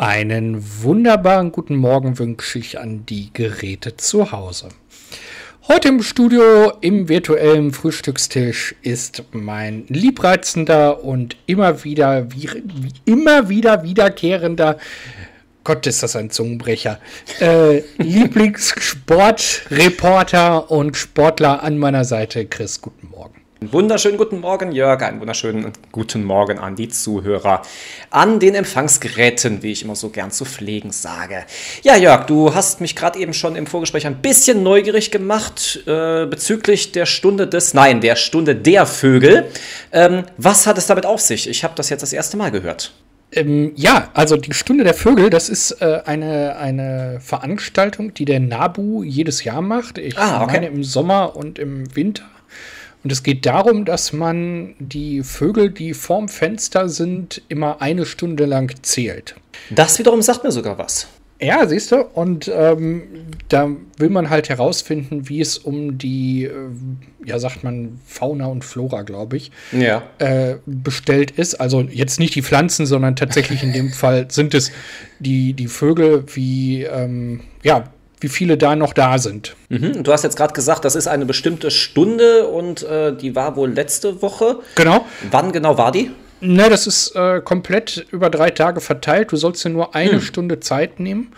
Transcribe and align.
Einen 0.00 0.64
wunderbaren 0.82 1.52
guten 1.52 1.76
Morgen 1.76 2.18
wünsche 2.18 2.58
ich 2.58 2.80
an 2.80 3.04
die 3.04 3.28
Geräte 3.34 3.98
zu 3.98 4.32
Hause. 4.32 4.70
Heute 5.68 5.88
im 5.88 6.02
Studio 6.02 6.72
im 6.80 7.10
virtuellen 7.10 7.74
Frühstückstisch 7.74 8.74
ist 8.80 9.24
mein 9.32 9.84
liebreizender 9.88 11.04
und 11.04 11.36
immer 11.44 11.84
wieder, 11.84 12.32
wie, 12.32 12.48
immer 13.04 13.50
wieder 13.50 13.82
wiederkehrender, 13.82 14.78
Gott 15.64 15.86
ist 15.86 16.02
das 16.02 16.16
ein 16.16 16.30
Zungenbrecher, 16.30 16.98
äh, 17.40 17.82
Lieblingssportreporter 17.98 20.70
und 20.70 20.96
Sportler 20.96 21.62
an 21.62 21.76
meiner 21.76 22.06
Seite, 22.06 22.46
Chris. 22.46 22.80
Guten 22.80 23.10
Morgen. 23.10 23.39
Wunderschönen 23.62 24.16
guten 24.16 24.40
Morgen, 24.40 24.72
Jörg. 24.72 25.02
Einen 25.02 25.20
wunderschönen 25.20 25.70
guten 25.92 26.24
Morgen 26.24 26.58
an 26.58 26.76
die 26.76 26.88
Zuhörer. 26.88 27.60
An 28.08 28.40
den 28.40 28.54
Empfangsgeräten, 28.54 29.62
wie 29.62 29.72
ich 29.72 29.84
immer 29.84 29.94
so 29.94 30.08
gern 30.08 30.30
zu 30.30 30.46
pflegen 30.46 30.92
sage. 30.92 31.44
Ja, 31.82 31.94
Jörg, 31.94 32.24
du 32.24 32.54
hast 32.54 32.80
mich 32.80 32.96
gerade 32.96 33.18
eben 33.18 33.34
schon 33.34 33.56
im 33.56 33.66
Vorgespräch 33.66 34.06
ein 34.06 34.22
bisschen 34.22 34.62
neugierig 34.62 35.10
gemacht 35.10 35.82
äh, 35.86 36.24
bezüglich 36.24 36.92
der 36.92 37.04
Stunde 37.04 37.46
des, 37.46 37.74
nein, 37.74 38.00
der 38.00 38.16
Stunde 38.16 38.56
der 38.56 38.86
Vögel. 38.86 39.50
Ähm, 39.92 40.24
was 40.38 40.66
hat 40.66 40.78
es 40.78 40.86
damit 40.86 41.04
auf 41.04 41.20
sich? 41.20 41.46
Ich 41.46 41.62
habe 41.62 41.74
das 41.76 41.90
jetzt 41.90 42.00
das 42.00 42.14
erste 42.14 42.38
Mal 42.38 42.50
gehört. 42.50 42.94
Ähm, 43.30 43.72
ja, 43.76 44.08
also 44.14 44.38
die 44.38 44.54
Stunde 44.54 44.84
der 44.84 44.94
Vögel, 44.94 45.28
das 45.28 45.50
ist 45.50 45.82
äh, 45.82 46.00
eine, 46.06 46.56
eine 46.56 47.18
Veranstaltung, 47.20 48.14
die 48.14 48.24
der 48.24 48.40
NABU 48.40 49.02
jedes 49.02 49.44
Jahr 49.44 49.60
macht. 49.60 49.98
Ich 49.98 50.16
ah, 50.16 50.44
okay. 50.44 50.52
meine 50.54 50.68
im 50.68 50.82
Sommer 50.82 51.36
und 51.36 51.58
im 51.58 51.94
Winter. 51.94 52.24
Und 53.02 53.12
es 53.12 53.22
geht 53.22 53.46
darum, 53.46 53.84
dass 53.84 54.12
man 54.12 54.74
die 54.78 55.22
Vögel, 55.22 55.70
die 55.70 55.94
vorm 55.94 56.28
Fenster 56.28 56.88
sind, 56.88 57.42
immer 57.48 57.80
eine 57.80 58.04
Stunde 58.04 58.44
lang 58.44 58.74
zählt. 58.82 59.36
Das 59.70 59.98
wiederum 59.98 60.22
sagt 60.22 60.44
mir 60.44 60.52
sogar 60.52 60.78
was. 60.78 61.08
Ja, 61.42 61.66
siehst 61.66 61.90
du, 61.90 62.02
und 62.02 62.50
ähm, 62.54 63.02
da 63.48 63.70
will 63.96 64.10
man 64.10 64.28
halt 64.28 64.50
herausfinden, 64.50 65.30
wie 65.30 65.40
es 65.40 65.56
um 65.56 65.96
die, 65.96 66.44
äh, 66.44 66.50
ja, 67.24 67.38
sagt 67.38 67.64
man, 67.64 67.98
Fauna 68.04 68.44
und 68.46 68.62
Flora, 68.62 69.02
glaube 69.02 69.38
ich, 69.38 69.50
ja. 69.72 70.02
äh, 70.18 70.56
bestellt 70.66 71.30
ist. 71.30 71.54
Also 71.54 71.80
jetzt 71.80 72.20
nicht 72.20 72.34
die 72.34 72.42
Pflanzen, 72.42 72.84
sondern 72.84 73.16
tatsächlich 73.16 73.62
in 73.62 73.72
dem 73.72 73.88
Fall 73.92 74.30
sind 74.30 74.52
es 74.52 74.70
die, 75.18 75.54
die 75.54 75.68
Vögel, 75.68 76.24
wie, 76.34 76.82
ähm, 76.82 77.40
ja, 77.62 77.84
wie 78.20 78.28
viele 78.28 78.56
da 78.56 78.76
noch 78.76 78.92
da 78.92 79.18
sind. 79.18 79.56
Mhm. 79.68 80.02
Du 80.02 80.12
hast 80.12 80.24
jetzt 80.24 80.36
gerade 80.36 80.52
gesagt, 80.52 80.84
das 80.84 80.94
ist 80.94 81.08
eine 81.08 81.26
bestimmte 81.26 81.70
Stunde 81.70 82.46
und 82.46 82.82
äh, 82.82 83.14
die 83.16 83.34
war 83.34 83.56
wohl 83.56 83.70
letzte 83.70 84.22
Woche. 84.22 84.60
Genau. 84.74 85.06
Wann 85.30 85.52
genau 85.52 85.78
war 85.78 85.92
die? 85.92 86.10
Ne, 86.40 86.70
das 86.70 86.86
ist 86.86 87.14
äh, 87.16 87.40
komplett 87.40 88.06
über 88.10 88.30
drei 88.30 88.50
Tage 88.50 88.80
verteilt. 88.80 89.32
Du 89.32 89.36
sollst 89.36 89.64
dir 89.64 89.70
nur 89.70 89.94
eine 89.94 90.12
hm. 90.12 90.20
Stunde 90.22 90.60
Zeit 90.60 90.98
nehmen 90.98 91.32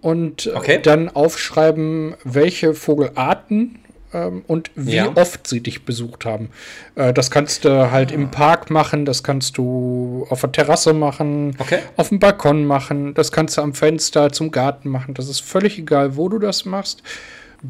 und 0.00 0.46
äh, 0.46 0.50
okay. 0.54 0.80
dann 0.82 1.08
aufschreiben, 1.08 2.16
welche 2.24 2.74
Vogelarten 2.74 3.78
ähm, 4.12 4.44
und 4.46 4.70
wie 4.74 4.96
ja. 4.96 5.12
oft 5.14 5.46
sie 5.46 5.60
dich 5.60 5.84
besucht 5.84 6.24
haben. 6.24 6.50
Äh, 6.94 7.12
das 7.12 7.30
kannst 7.30 7.64
du 7.64 7.90
halt 7.90 8.12
ah. 8.12 8.14
im 8.14 8.30
Park 8.30 8.70
machen, 8.70 9.04
das 9.04 9.22
kannst 9.22 9.58
du 9.58 10.26
auf 10.30 10.40
der 10.40 10.52
Terrasse 10.52 10.92
machen, 10.92 11.56
okay. 11.58 11.78
auf 11.96 12.08
dem 12.08 12.18
Balkon 12.18 12.64
machen, 12.64 13.14
das 13.14 13.32
kannst 13.32 13.56
du 13.56 13.62
am 13.62 13.74
Fenster 13.74 14.32
zum 14.32 14.50
Garten 14.50 14.88
machen. 14.88 15.14
Das 15.14 15.28
ist 15.28 15.40
völlig 15.40 15.78
egal, 15.78 16.16
wo 16.16 16.28
du 16.28 16.38
das 16.38 16.64
machst. 16.64 17.02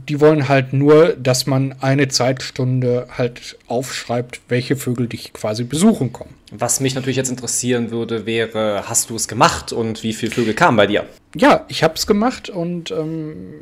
Die 0.09 0.21
wollen 0.21 0.49
halt 0.49 0.73
nur, 0.73 1.11
dass 1.11 1.47
man 1.47 1.75
eine 1.83 2.09
Zeitstunde 2.09 3.09
halt 3.19 3.59
aufschreibt, 3.67 4.41
welche 4.49 4.75
Vögel 4.75 5.07
dich 5.07 5.35
quasi 5.35 5.65
besuchen 5.65 6.15
kommen. 6.15 6.33
Was 6.51 6.81
mich 6.81 6.95
natürlich 6.95 7.19
jetzt 7.19 7.29
interessieren 7.29 7.91
würde, 7.91 8.25
wäre, 8.25 8.85
hast 8.87 9.11
du 9.11 9.17
es 9.17 9.29
gemacht 9.29 9.73
und 9.73 10.03
wie 10.03 10.15
viele 10.15 10.33
Vögel 10.33 10.55
kamen 10.55 10.79
bei 10.79 10.87
dir? 10.87 11.05
Ja, 11.37 11.67
ich 11.69 11.83
habe 11.83 11.95
es 11.95 12.07
gemacht 12.07 12.49
und 12.49 12.91
ähm, 12.91 13.61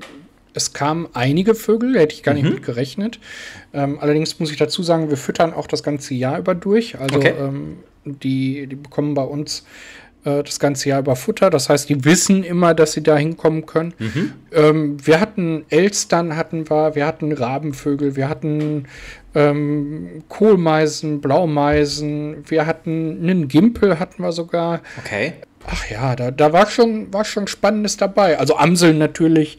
es 0.54 0.72
kamen 0.72 1.08
einige 1.12 1.54
Vögel, 1.54 1.98
hätte 1.98 2.14
ich 2.14 2.22
gar 2.22 2.34
nicht 2.34 2.44
mhm. 2.44 2.54
mit 2.54 2.62
gerechnet. 2.62 3.20
Ähm, 3.72 3.98
allerdings 4.00 4.38
muss 4.38 4.50
ich 4.50 4.56
dazu 4.56 4.82
sagen, 4.82 5.10
wir 5.10 5.16
füttern 5.16 5.52
auch 5.52 5.66
das 5.66 5.82
ganze 5.82 6.14
Jahr 6.14 6.38
über 6.38 6.54
durch. 6.54 6.98
Also 6.98 7.16
okay. 7.16 7.34
ähm, 7.38 7.78
die, 8.04 8.66
die 8.66 8.76
bekommen 8.76 9.14
bei 9.14 9.22
uns 9.22 9.64
äh, 10.24 10.42
das 10.42 10.58
ganze 10.58 10.88
Jahr 10.88 11.00
über 11.00 11.16
Futter. 11.16 11.50
Das 11.50 11.68
heißt, 11.68 11.88
die 11.88 12.04
wissen 12.04 12.44
immer, 12.44 12.74
dass 12.74 12.92
sie 12.92 13.02
da 13.02 13.16
hinkommen 13.16 13.66
können. 13.66 13.94
Mhm. 13.98 14.32
Ähm, 14.52 15.06
wir 15.06 15.20
hatten 15.20 15.64
Elstern, 15.70 16.36
hatten 16.36 16.68
wir, 16.68 16.94
wir 16.94 17.06
hatten 17.06 17.32
Rabenvögel, 17.32 18.16
wir 18.16 18.28
hatten 18.28 18.86
ähm, 19.34 20.22
Kohlmeisen, 20.28 21.20
Blaumeisen, 21.20 22.44
wir 22.48 22.66
hatten 22.66 23.18
einen 23.22 23.48
Gimpel, 23.48 23.98
hatten 23.98 24.22
wir 24.22 24.32
sogar. 24.32 24.80
Okay. 24.98 25.34
Ach 25.66 25.90
ja, 25.90 26.16
da, 26.16 26.30
da 26.30 26.52
war 26.52 26.66
schon, 26.66 27.12
war 27.12 27.24
schon 27.24 27.46
Spannendes 27.46 27.96
dabei. 27.96 28.38
Also 28.38 28.56
Amseln 28.56 28.98
natürlich, 28.98 29.58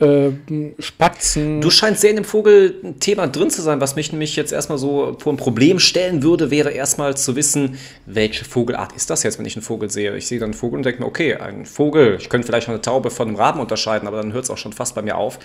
äh, 0.00 0.30
Spatzen. 0.78 1.60
Du 1.60 1.70
scheinst 1.70 2.00
sehr 2.00 2.10
in 2.10 2.16
dem 2.16 2.24
Vogelthema 2.24 3.26
drin 3.26 3.50
zu 3.50 3.62
sein. 3.62 3.80
Was 3.80 3.96
mich 3.96 4.12
nämlich 4.12 4.34
jetzt 4.36 4.52
erstmal 4.52 4.78
so 4.78 5.16
vor 5.18 5.32
ein 5.32 5.36
Problem 5.36 5.78
stellen 5.78 6.22
würde, 6.22 6.50
wäre 6.50 6.70
erstmal 6.70 7.16
zu 7.16 7.36
wissen, 7.36 7.78
welche 8.06 8.44
Vogelart 8.44 8.92
ist 8.92 9.10
das 9.10 9.22
jetzt, 9.22 9.38
wenn 9.38 9.46
ich 9.46 9.56
einen 9.56 9.62
Vogel 9.62 9.90
sehe. 9.90 10.16
Ich 10.16 10.26
sehe 10.26 10.38
dann 10.38 10.48
einen 10.50 10.54
Vogel 10.54 10.78
und 10.78 10.86
denke 10.86 11.02
mir, 11.02 11.06
okay, 11.06 11.34
ein 11.34 11.66
Vogel. 11.66 12.16
Ich 12.18 12.28
könnte 12.28 12.46
vielleicht 12.46 12.68
noch 12.68 12.74
eine 12.74 12.82
Taube 12.82 13.10
von 13.10 13.28
einem 13.28 13.36
Raben 13.36 13.60
unterscheiden, 13.60 14.08
aber 14.08 14.16
dann 14.16 14.32
hört 14.32 14.44
es 14.44 14.50
auch 14.50 14.58
schon 14.58 14.72
fast 14.72 14.94
bei 14.94 15.02
mir 15.02 15.16
auf. 15.16 15.38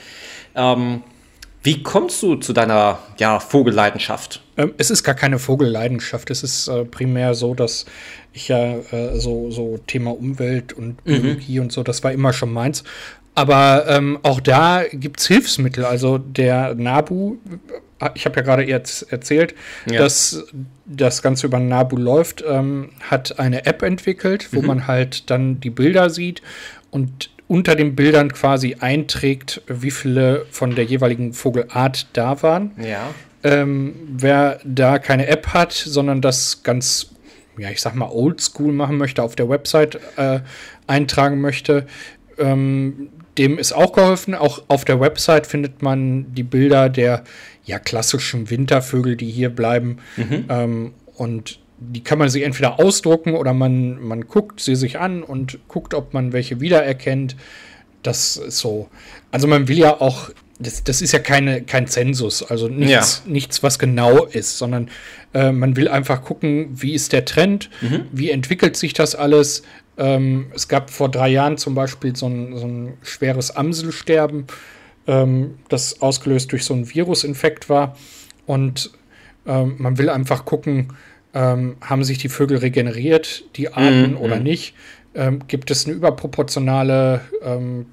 Ähm, 0.56 1.04
wie 1.66 1.82
kommst 1.82 2.22
du 2.22 2.36
zu 2.36 2.54
deiner 2.54 3.00
ja, 3.18 3.40
Vogelleidenschaft? 3.40 4.44
Ähm, 4.56 4.74
es 4.78 4.92
ist 4.92 5.04
gar 5.04 5.16
keine 5.16 5.40
Vogelleidenschaft. 5.40 6.30
Es 6.30 6.44
ist 6.44 6.68
äh, 6.68 6.86
primär 6.86 7.34
so, 7.34 7.56
dass 7.56 7.88
ich 8.34 8.50
ja 8.50 8.76
äh, 8.92 9.20
so, 9.20 9.50
so 9.50 9.80
Thema 9.88 10.12
Umwelt 10.12 10.74
und 10.74 11.04
mhm. 11.06 11.22
Biologie 11.22 11.58
mhm. 11.58 11.64
und 11.64 11.72
so, 11.72 11.82
das 11.82 12.04
war 12.04 12.12
immer 12.12 12.34
schon 12.34 12.54
meins. 12.54 12.84
Aber 13.36 13.86
ähm, 13.88 14.18
auch 14.24 14.40
da 14.40 14.84
gibt 14.92 15.20
es 15.20 15.28
Hilfsmittel. 15.28 15.86
Also 15.86 16.18
der 16.18 16.74
Nabu, 16.76 17.36
ich 18.14 18.26
habe 18.26 18.38
ja 18.38 18.42
gerade 18.42 18.64
jetzt 18.64 19.12
erzählt, 19.12 19.54
ja. 19.90 20.00
dass 20.00 20.46
das 20.86 21.22
Ganze 21.22 21.48
über 21.48 21.60
Nabu 21.60 21.98
läuft, 21.98 22.44
ähm, 22.48 22.92
hat 23.02 23.38
eine 23.38 23.66
App 23.66 23.82
entwickelt, 23.82 24.54
wo 24.54 24.62
mhm. 24.62 24.68
man 24.68 24.88
halt 24.88 25.30
dann 25.30 25.60
die 25.60 25.70
Bilder 25.70 26.10
sieht 26.10 26.42
und 26.92 27.30
unter 27.48 27.76
den 27.76 27.96
Bildern 27.96 28.32
quasi 28.32 28.78
einträgt, 28.80 29.62
wie 29.68 29.92
viele 29.92 30.46
von 30.50 30.74
der 30.74 30.86
jeweiligen 30.86 31.34
Vogelart 31.34 32.08
da 32.14 32.42
waren. 32.42 32.72
Ja. 32.82 33.14
Ähm, 33.44 33.96
wer 34.08 34.60
da 34.64 34.98
keine 34.98 35.28
App 35.28 35.48
hat, 35.48 35.74
sondern 35.74 36.22
das 36.22 36.64
ganz, 36.64 37.12
ja, 37.58 37.70
ich 37.70 37.82
sag 37.82 37.94
mal, 37.94 38.10
oldschool 38.10 38.74
machen 38.74 38.98
möchte, 38.98 39.22
auf 39.22 39.36
der 39.36 39.50
Website 39.50 40.00
äh, 40.16 40.40
eintragen 40.88 41.40
möchte, 41.42 41.86
ähm, 42.40 43.10
dem 43.38 43.58
ist 43.58 43.74
auch 43.74 43.94
geholfen. 43.94 44.36
Auch 44.36 44.64
auf 44.68 44.86
der 44.86 45.00
Website 45.00 45.48
findet 45.48 45.82
man 45.82 46.34
die 46.34 46.44
Bilder 46.44 46.90
der 46.90 47.24
ja, 47.66 47.80
klassischen 47.80 48.50
Wintervögel, 48.50 49.16
die 49.16 49.30
hier 49.30 49.50
bleiben. 49.50 49.98
Mhm. 50.18 50.46
Ähm, 50.50 50.94
und 51.16 51.60
die 51.78 52.04
kann 52.04 52.18
man 52.20 52.30
sich 52.30 52.44
entweder 52.44 52.80
ausdrucken 52.80 53.34
oder 53.36 53.54
man, 53.54 54.02
man 54.02 54.28
guckt 54.28 54.60
sie 54.60 54.76
sich 54.76 55.00
an 55.00 55.24
und 55.24 55.60
guckt, 55.68 55.94
ob 55.94 56.14
man 56.14 56.32
welche 56.34 56.62
wiedererkennt. 56.62 57.36
Das 58.04 58.38
ist 58.38 58.60
so. 58.60 58.90
Also 59.32 59.48
man 59.48 59.68
will 59.68 59.80
ja 59.80 60.00
auch, 60.00 60.30
das, 60.60 60.84
das 60.84 61.02
ist 61.02 61.12
ja 61.12 61.20
keine, 61.20 61.64
kein 61.64 61.88
Zensus, 61.88 62.44
also 62.44 62.68
nichts, 62.68 63.24
ja. 63.26 63.32
nichts 63.32 63.64
was 63.64 63.80
genau 63.80 64.26
ist, 64.26 64.58
sondern 64.58 64.90
äh, 65.34 65.52
man 65.52 65.76
will 65.76 65.90
einfach 65.90 66.24
gucken, 66.24 66.70
wie 66.72 66.94
ist 66.94 67.12
der 67.14 67.26
Trend, 67.26 67.70
mhm. 67.82 68.06
wie 68.12 68.30
entwickelt 68.30 68.78
sich 68.78 68.94
das 68.94 69.16
alles, 69.16 69.64
ähm, 69.98 70.48
es 70.54 70.68
gab 70.68 70.90
vor 70.90 71.10
drei 71.10 71.30
Jahren 71.30 71.58
zum 71.58 71.76
Beispiel 71.76 72.16
so 72.16 72.28
ein, 72.28 72.58
so 72.58 72.66
ein 72.66 72.98
schweres 73.02 73.56
Amselsterben, 73.56 74.46
ähm, 75.08 75.60
das 75.70 76.02
ausgelöst 76.02 76.52
durch 76.52 76.66
so 76.66 76.74
einen 76.74 76.94
Virusinfekt 76.94 77.70
war. 77.70 77.96
Und 78.46 78.92
ähm, 79.46 79.76
man 79.78 79.98
will 79.98 80.10
einfach 80.10 80.46
gucken, 80.46 80.94
ähm, 81.34 81.78
haben 81.82 82.04
sich 82.04 82.18
die 82.18 82.30
Vögel 82.30 82.58
regeneriert, 82.58 83.44
die 83.56 83.74
Arten 83.74 84.12
mhm. 84.12 84.18
oder 84.18 84.40
nicht? 84.40 84.76
Ähm, 85.14 85.48
gibt 85.48 85.72
es 85.72 85.86
eine 85.86 85.96
überproportionale 85.96 87.22
ähm, 87.42 87.86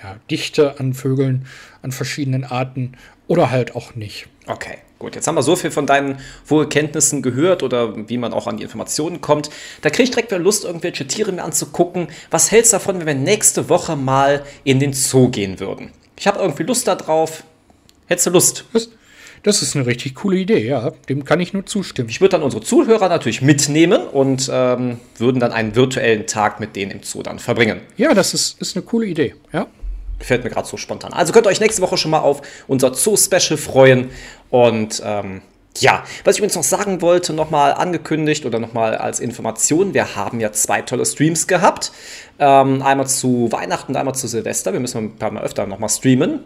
ja, 0.00 0.16
Dichte 0.30 0.78
an 0.78 0.94
Vögeln, 0.94 1.46
an 1.82 1.92
verschiedenen 1.92 2.44
Arten 2.44 2.96
oder 3.26 3.50
halt 3.50 3.74
auch 3.74 3.94
nicht? 3.94 4.28
Okay. 4.46 4.78
Gut, 5.00 5.14
jetzt 5.14 5.26
haben 5.26 5.34
wir 5.34 5.42
so 5.42 5.56
viel 5.56 5.70
von 5.70 5.86
deinen 5.86 6.18
Vogelkenntnissen 6.44 7.22
gehört 7.22 7.62
oder 7.62 8.06
wie 8.10 8.18
man 8.18 8.34
auch 8.34 8.46
an 8.46 8.58
die 8.58 8.64
Informationen 8.64 9.22
kommt. 9.22 9.48
Da 9.80 9.88
kriege 9.88 10.02
ich 10.02 10.10
direkt 10.10 10.30
wieder 10.30 10.38
Lust, 10.38 10.64
irgendwelche 10.64 11.06
Tiere 11.06 11.32
mir 11.32 11.42
anzugucken. 11.42 12.08
Was 12.30 12.52
hältst 12.52 12.74
du 12.74 12.76
davon, 12.76 12.98
wenn 12.98 13.06
wir 13.06 13.14
nächste 13.14 13.70
Woche 13.70 13.96
mal 13.96 14.44
in 14.62 14.78
den 14.78 14.92
Zoo 14.92 15.30
gehen 15.30 15.58
würden? 15.58 15.90
Ich 16.18 16.26
habe 16.26 16.38
irgendwie 16.38 16.64
Lust 16.64 16.86
darauf. 16.86 17.44
Hättest 18.08 18.26
du 18.26 18.30
Lust? 18.30 18.66
Das, 18.74 18.90
das, 19.42 19.62
ist 19.62 19.74
eine 19.74 19.86
richtig 19.86 20.16
coole 20.16 20.36
Idee, 20.36 20.66
ja. 20.66 20.92
Dem 21.08 21.24
kann 21.24 21.40
ich 21.40 21.54
nur 21.54 21.64
zustimmen. 21.64 22.10
Ich 22.10 22.20
würde 22.20 22.32
dann 22.32 22.42
unsere 22.42 22.62
Zuhörer 22.62 23.08
natürlich 23.08 23.40
mitnehmen 23.40 24.06
und 24.06 24.50
ähm, 24.52 25.00
würden 25.16 25.40
dann 25.40 25.52
einen 25.52 25.76
virtuellen 25.76 26.26
Tag 26.26 26.60
mit 26.60 26.76
denen 26.76 26.90
im 26.90 27.02
Zoo 27.02 27.22
dann 27.22 27.38
verbringen. 27.38 27.80
Ja, 27.96 28.12
das 28.12 28.34
ist, 28.34 28.60
ist 28.60 28.76
eine 28.76 28.84
coole 28.84 29.06
Idee, 29.06 29.34
ja. 29.50 29.66
Fällt 30.18 30.44
mir 30.44 30.50
gerade 30.50 30.68
so 30.68 30.76
spontan. 30.76 31.14
Also 31.14 31.32
könnt 31.32 31.46
ihr 31.46 31.50
euch 31.50 31.60
nächste 31.60 31.80
Woche 31.80 31.96
schon 31.96 32.10
mal 32.10 32.18
auf 32.18 32.42
unser 32.66 32.92
Zoo-Special 32.92 33.56
freuen. 33.56 34.10
Und 34.50 35.02
ähm, 35.04 35.42
ja, 35.78 36.04
was 36.24 36.34
ich 36.34 36.40
übrigens 36.40 36.56
noch 36.56 36.64
sagen 36.64 37.00
wollte, 37.00 37.32
nochmal 37.32 37.72
angekündigt 37.74 38.44
oder 38.44 38.58
nochmal 38.58 38.96
als 38.96 39.20
Information, 39.20 39.94
wir 39.94 40.16
haben 40.16 40.40
ja 40.40 40.52
zwei 40.52 40.82
tolle 40.82 41.06
Streams 41.06 41.46
gehabt. 41.46 41.92
Ähm, 42.42 42.80
einmal 42.80 43.06
zu 43.06 43.52
Weihnachten, 43.52 43.94
einmal 43.96 44.14
zu 44.14 44.26
Silvester. 44.26 44.72
Wir 44.72 44.80
müssen 44.80 44.96
ein 44.96 45.16
paar 45.16 45.30
Mal 45.30 45.42
öfter 45.42 45.66
nochmal 45.66 45.90
streamen. 45.90 46.40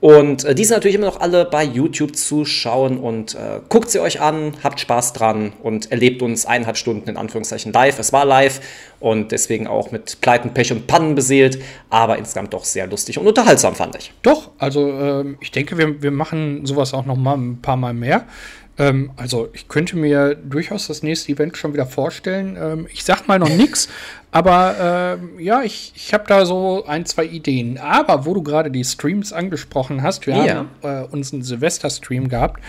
Und 0.00 0.44
äh, 0.44 0.54
die 0.54 0.64
sind 0.64 0.76
natürlich 0.76 0.94
immer 0.94 1.06
noch 1.06 1.20
alle 1.20 1.44
bei 1.44 1.62
YouTube 1.62 2.16
zu 2.16 2.44
schauen 2.44 2.98
und 2.98 3.34
äh, 3.34 3.60
guckt 3.68 3.90
sie 3.90 4.00
euch 4.00 4.20
an, 4.20 4.54
habt 4.62 4.80
Spaß 4.80 5.14
dran 5.14 5.52
und 5.62 5.90
erlebt 5.90 6.20
uns 6.22 6.44
eineinhalb 6.44 6.76
Stunden 6.76 7.08
in 7.08 7.16
Anführungszeichen 7.16 7.72
live. 7.72 7.98
Es 7.98 8.12
war 8.12 8.24
live 8.24 8.60
und 9.00 9.32
deswegen 9.32 9.66
auch 9.66 9.92
mit 9.92 10.20
Pleiten, 10.20 10.54
Pech 10.54 10.72
und 10.72 10.86
Pannen 10.86 11.14
beseelt, 11.14 11.62
aber 11.88 12.18
insgesamt 12.18 12.52
doch 12.52 12.64
sehr 12.64 12.86
lustig 12.86 13.18
und 13.18 13.26
unterhaltsam 13.26 13.74
fand 13.74 13.96
ich. 13.96 14.12
Doch, 14.22 14.50
also 14.58 14.88
ähm, 14.88 15.38
ich 15.40 15.50
denke, 15.50 15.78
wir, 15.78 16.02
wir 16.02 16.10
machen 16.10 16.66
sowas 16.66 16.92
auch 16.92 17.06
noch 17.06 17.16
mal 17.16 17.36
ein 17.36 17.62
paar 17.62 17.76
Mal 17.76 17.94
mehr. 17.94 18.26
Ähm, 18.78 19.12
also 19.16 19.48
ich 19.52 19.68
könnte 19.68 19.96
mir 19.96 20.34
durchaus 20.34 20.86
das 20.86 21.02
nächste 21.02 21.32
Event 21.32 21.56
schon 21.56 21.72
wieder 21.72 21.86
vorstellen. 21.86 22.56
Ähm, 22.60 22.86
ich 22.92 23.04
sag 23.04 23.26
mal 23.28 23.38
noch 23.38 23.48
nichts, 23.56 23.88
aber 24.36 25.18
ähm, 25.18 25.40
ja, 25.40 25.62
ich, 25.62 25.92
ich 25.96 26.12
habe 26.12 26.24
da 26.26 26.44
so 26.44 26.84
ein, 26.86 27.06
zwei 27.06 27.24
Ideen. 27.24 27.78
Aber 27.78 28.26
wo 28.26 28.34
du 28.34 28.42
gerade 28.42 28.70
die 28.70 28.84
Streams 28.84 29.32
angesprochen 29.32 30.02
hast, 30.02 30.26
wir 30.26 30.36
ja. 30.36 30.54
haben 30.54 30.68
äh, 30.82 31.04
unseren 31.10 31.42
Silvester-Stream 31.42 32.28
gehabt 32.28 32.60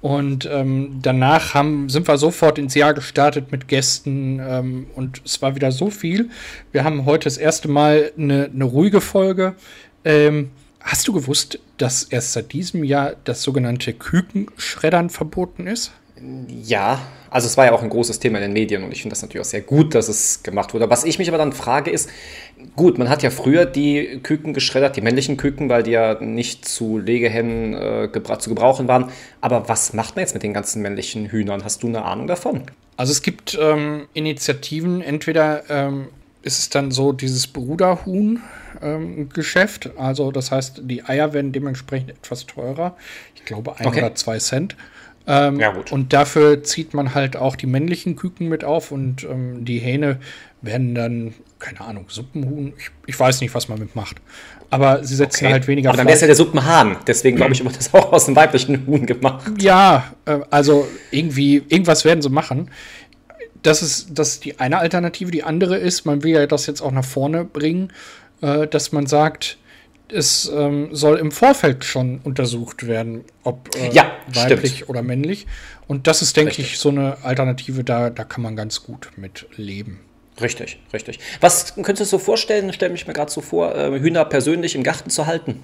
und 0.00 0.48
ähm, 0.50 0.98
danach 1.02 1.54
haben, 1.54 1.88
sind 1.88 2.08
wir 2.08 2.18
sofort 2.18 2.58
ins 2.58 2.74
Jahr 2.74 2.94
gestartet 2.94 3.52
mit 3.52 3.68
Gästen 3.68 4.40
ähm, 4.40 4.88
und 4.96 5.22
es 5.24 5.40
war 5.40 5.54
wieder 5.54 5.70
so 5.70 5.88
viel. 5.88 6.30
Wir 6.72 6.82
haben 6.82 7.04
heute 7.06 7.24
das 7.24 7.36
erste 7.36 7.68
Mal 7.68 8.10
eine, 8.18 8.50
eine 8.52 8.64
ruhige 8.64 9.00
Folge. 9.00 9.54
Ähm, 10.04 10.50
Hast 10.84 11.08
du 11.08 11.14
gewusst, 11.14 11.58
dass 11.78 12.02
erst 12.02 12.34
seit 12.34 12.52
diesem 12.52 12.84
Jahr 12.84 13.14
das 13.24 13.42
sogenannte 13.42 13.94
Kükenschreddern 13.94 15.08
verboten 15.08 15.66
ist? 15.66 15.92
Ja, 16.46 17.00
also 17.34 17.48
es 17.48 17.56
war 17.56 17.64
ja 17.64 17.72
auch 17.72 17.82
ein 17.82 17.88
großes 17.88 18.20
Thema 18.20 18.38
in 18.38 18.42
den 18.42 18.52
Medien 18.52 18.84
und 18.84 18.92
ich 18.92 19.02
finde 19.02 19.14
das 19.14 19.22
natürlich 19.22 19.44
auch 19.44 19.50
sehr 19.50 19.60
gut, 19.60 19.96
dass 19.96 20.06
es 20.06 20.44
gemacht 20.44 20.72
wurde. 20.72 20.88
Was 20.88 21.02
ich 21.02 21.18
mich 21.18 21.26
aber 21.26 21.36
dann 21.36 21.52
frage 21.52 21.90
ist, 21.90 22.08
gut, 22.76 22.96
man 22.96 23.08
hat 23.08 23.24
ja 23.24 23.30
früher 23.30 23.66
die 23.66 24.20
Küken 24.22 24.54
geschreddert, 24.54 24.94
die 24.94 25.00
männlichen 25.00 25.36
Küken, 25.36 25.68
weil 25.68 25.82
die 25.82 25.90
ja 25.90 26.14
nicht 26.20 26.64
zu 26.64 26.96
Legehennen 26.96 27.74
äh, 27.74 28.08
gebra 28.12 28.38
zu 28.38 28.50
gebrauchen 28.50 28.86
waren. 28.86 29.10
Aber 29.40 29.68
was 29.68 29.94
macht 29.94 30.14
man 30.14 30.22
jetzt 30.22 30.34
mit 30.34 30.44
den 30.44 30.54
ganzen 30.54 30.80
männlichen 30.80 31.26
Hühnern? 31.26 31.64
Hast 31.64 31.82
du 31.82 31.88
eine 31.88 32.04
Ahnung 32.04 32.28
davon? 32.28 32.62
Also 32.96 33.10
es 33.10 33.20
gibt 33.20 33.58
ähm, 33.60 34.06
Initiativen, 34.12 35.02
entweder 35.02 35.68
ähm, 35.68 36.06
ist 36.42 36.60
es 36.60 36.68
dann 36.70 36.92
so 36.92 37.12
dieses 37.12 37.48
Bruderhuhn, 37.48 38.42
ähm, 38.80 39.28
Geschäft. 39.30 39.90
Also 39.96 40.30
das 40.30 40.52
heißt, 40.52 40.82
die 40.84 41.04
Eier 41.04 41.32
werden 41.32 41.50
dementsprechend 41.50 42.10
etwas 42.10 42.46
teurer. 42.46 42.96
Ich 43.34 43.44
glaube 43.44 43.76
ein 43.76 43.86
okay. 43.86 43.98
oder 43.98 44.14
zwei 44.14 44.38
Cent. 44.38 44.76
Ähm, 45.26 45.58
ja, 45.58 45.70
gut. 45.70 45.92
Und 45.92 46.12
dafür 46.12 46.62
zieht 46.62 46.94
man 46.94 47.14
halt 47.14 47.36
auch 47.36 47.56
die 47.56 47.66
männlichen 47.66 48.16
Küken 48.16 48.48
mit 48.48 48.64
auf 48.64 48.92
und 48.92 49.24
ähm, 49.24 49.64
die 49.64 49.78
Hähne 49.78 50.18
werden 50.60 50.94
dann, 50.94 51.34
keine 51.58 51.80
Ahnung, 51.80 52.06
Suppenhuhn. 52.08 52.74
Ich, 52.78 52.90
ich, 53.06 53.18
weiß 53.18 53.40
nicht, 53.40 53.54
was 53.54 53.68
man 53.68 53.78
mitmacht. 53.78 54.16
Aber 54.70 55.04
sie 55.04 55.14
setzen 55.14 55.44
okay. 55.44 55.52
halt 55.52 55.66
weniger 55.66 55.90
Aber 55.90 55.96
dann 55.98 56.06
wäre 56.06 56.16
es 56.16 56.20
ja 56.20 56.26
der 56.26 56.36
Suppenhahn. 56.36 56.96
Deswegen 57.06 57.36
glaube 57.36 57.52
ich, 57.52 57.60
immer 57.60 57.72
das 57.72 57.94
auch 57.94 58.12
aus 58.12 58.26
dem 58.26 58.36
weiblichen 58.36 58.86
Huhn 58.86 59.06
gemacht. 59.06 59.50
Ja, 59.60 60.12
äh, 60.26 60.40
also 60.50 60.86
irgendwie, 61.10 61.62
irgendwas 61.68 62.04
werden 62.04 62.22
sie 62.22 62.30
machen. 62.30 62.70
Das 63.62 63.82
ist, 63.82 64.08
das 64.18 64.30
ist 64.30 64.44
die 64.44 64.60
eine 64.60 64.78
Alternative. 64.78 65.30
Die 65.30 65.42
andere 65.42 65.76
ist, 65.76 66.04
man 66.04 66.22
will 66.22 66.32
ja 66.32 66.46
das 66.46 66.66
jetzt 66.66 66.82
auch 66.82 66.92
nach 66.92 67.04
vorne 67.04 67.44
bringen 67.44 67.92
äh, 68.44 68.66
dass 68.66 68.92
man 68.92 69.06
sagt, 69.06 69.58
es 70.08 70.50
ähm, 70.54 70.88
soll 70.92 71.18
im 71.18 71.32
Vorfeld 71.32 71.84
schon 71.84 72.20
untersucht 72.24 72.86
werden, 72.86 73.24
ob 73.42 73.74
äh, 73.76 73.90
ja, 73.90 74.12
weiblich 74.28 74.76
stimmt. 74.76 74.90
oder 74.90 75.02
männlich. 75.02 75.46
Und 75.86 76.06
das 76.06 76.22
ist, 76.22 76.36
denke 76.36 76.60
ich, 76.60 76.78
so 76.78 76.88
eine 76.90 77.18
Alternative, 77.24 77.84
da, 77.84 78.10
da 78.10 78.24
kann 78.24 78.42
man 78.42 78.56
ganz 78.56 78.82
gut 78.82 79.10
mit 79.16 79.46
leben. 79.56 80.00
Richtig, 80.40 80.80
richtig. 80.92 81.20
Was 81.40 81.74
könntest 81.74 82.00
du 82.00 82.04
dir 82.04 82.06
so 82.06 82.18
vorstellen, 82.18 82.72
stelle 82.72 82.92
mich 82.92 83.06
mir 83.06 83.12
gerade 83.12 83.30
so 83.30 83.40
vor, 83.40 83.74
äh, 83.74 83.98
Hühner 84.00 84.24
persönlich 84.24 84.74
im 84.74 84.82
Garten 84.82 85.10
zu 85.10 85.26
halten? 85.26 85.62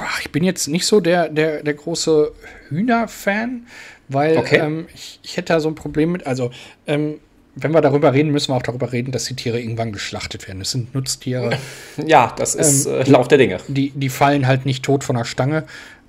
Ach, 0.00 0.20
ich 0.20 0.30
bin 0.30 0.44
jetzt 0.44 0.68
nicht 0.68 0.84
so 0.84 1.00
der, 1.00 1.30
der, 1.30 1.62
der 1.62 1.74
große 1.74 2.32
Hühner-Fan, 2.68 3.66
weil 4.08 4.36
okay. 4.36 4.58
ähm, 4.58 4.88
ich, 4.94 5.20
ich 5.22 5.36
hätte 5.38 5.54
da 5.54 5.60
so 5.60 5.68
ein 5.68 5.74
Problem 5.74 6.12
mit, 6.12 6.26
also 6.26 6.50
ähm, 6.86 7.18
wenn 7.54 7.72
wir 7.72 7.80
darüber 7.80 8.12
reden, 8.12 8.30
müssen 8.30 8.50
wir 8.52 8.56
auch 8.56 8.62
darüber 8.62 8.92
reden, 8.92 9.12
dass 9.12 9.24
die 9.24 9.36
Tiere 9.36 9.60
irgendwann 9.60 9.92
geschlachtet 9.92 10.48
werden. 10.48 10.60
Das 10.60 10.70
sind 10.70 10.94
Nutztiere. 10.94 11.58
Ja, 12.06 12.32
das 12.36 12.54
ist 12.54 12.86
ähm, 12.86 12.94
äh, 12.94 13.10
Lauf 13.10 13.28
der 13.28 13.38
Dinge. 13.38 13.58
Die, 13.68 13.90
die 13.90 14.08
fallen 14.08 14.46
halt 14.46 14.64
nicht 14.64 14.84
tot 14.84 15.04
von 15.04 15.16
der 15.16 15.24
Stange. 15.24 15.64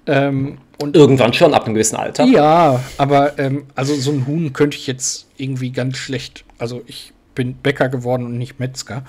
Ähm, 0.06 0.58
und 0.82 0.96
Irgendwann 0.96 1.34
schon 1.34 1.54
ab 1.54 1.66
einem 1.66 1.76
gewissen 1.76 1.98
Alter. 1.98 2.26
Ja, 2.26 2.84
aber 2.98 3.38
ähm, 3.40 3.66
also 3.76 3.96
so 3.96 4.12
ein 4.12 4.26
Huhn 4.28 4.54
könnte 4.54 4.78
ich 4.78 4.88
jetzt 4.88 5.28
irgendwie 5.38 5.72
ganz 5.72 5.98
schlecht. 5.98 6.46
Also 6.58 6.82
ich 6.88 7.14
bin 7.36 7.56
Bäcker 7.56 7.90
geworden 7.90 8.26
und 8.26 8.38
nicht 8.38 8.60
Metzger. 8.60 9.04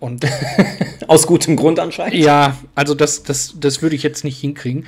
Und 0.00 0.26
Aus 1.08 1.26
gutem 1.26 1.56
Grund 1.56 1.80
anscheinend. 1.80 2.14
Ja, 2.14 2.56
also 2.74 2.94
das, 2.94 3.22
das, 3.22 3.54
das 3.58 3.82
würde 3.82 3.96
ich 3.96 4.02
jetzt 4.02 4.24
nicht 4.24 4.38
hinkriegen. 4.38 4.86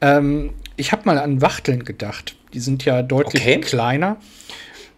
Ähm, 0.00 0.50
ich 0.76 0.92
habe 0.92 1.02
mal 1.04 1.18
an 1.18 1.42
Wachteln 1.42 1.84
gedacht. 1.84 2.36
Die 2.52 2.60
sind 2.60 2.84
ja 2.84 3.02
deutlich 3.02 3.42
okay. 3.42 3.60
kleiner. 3.60 4.16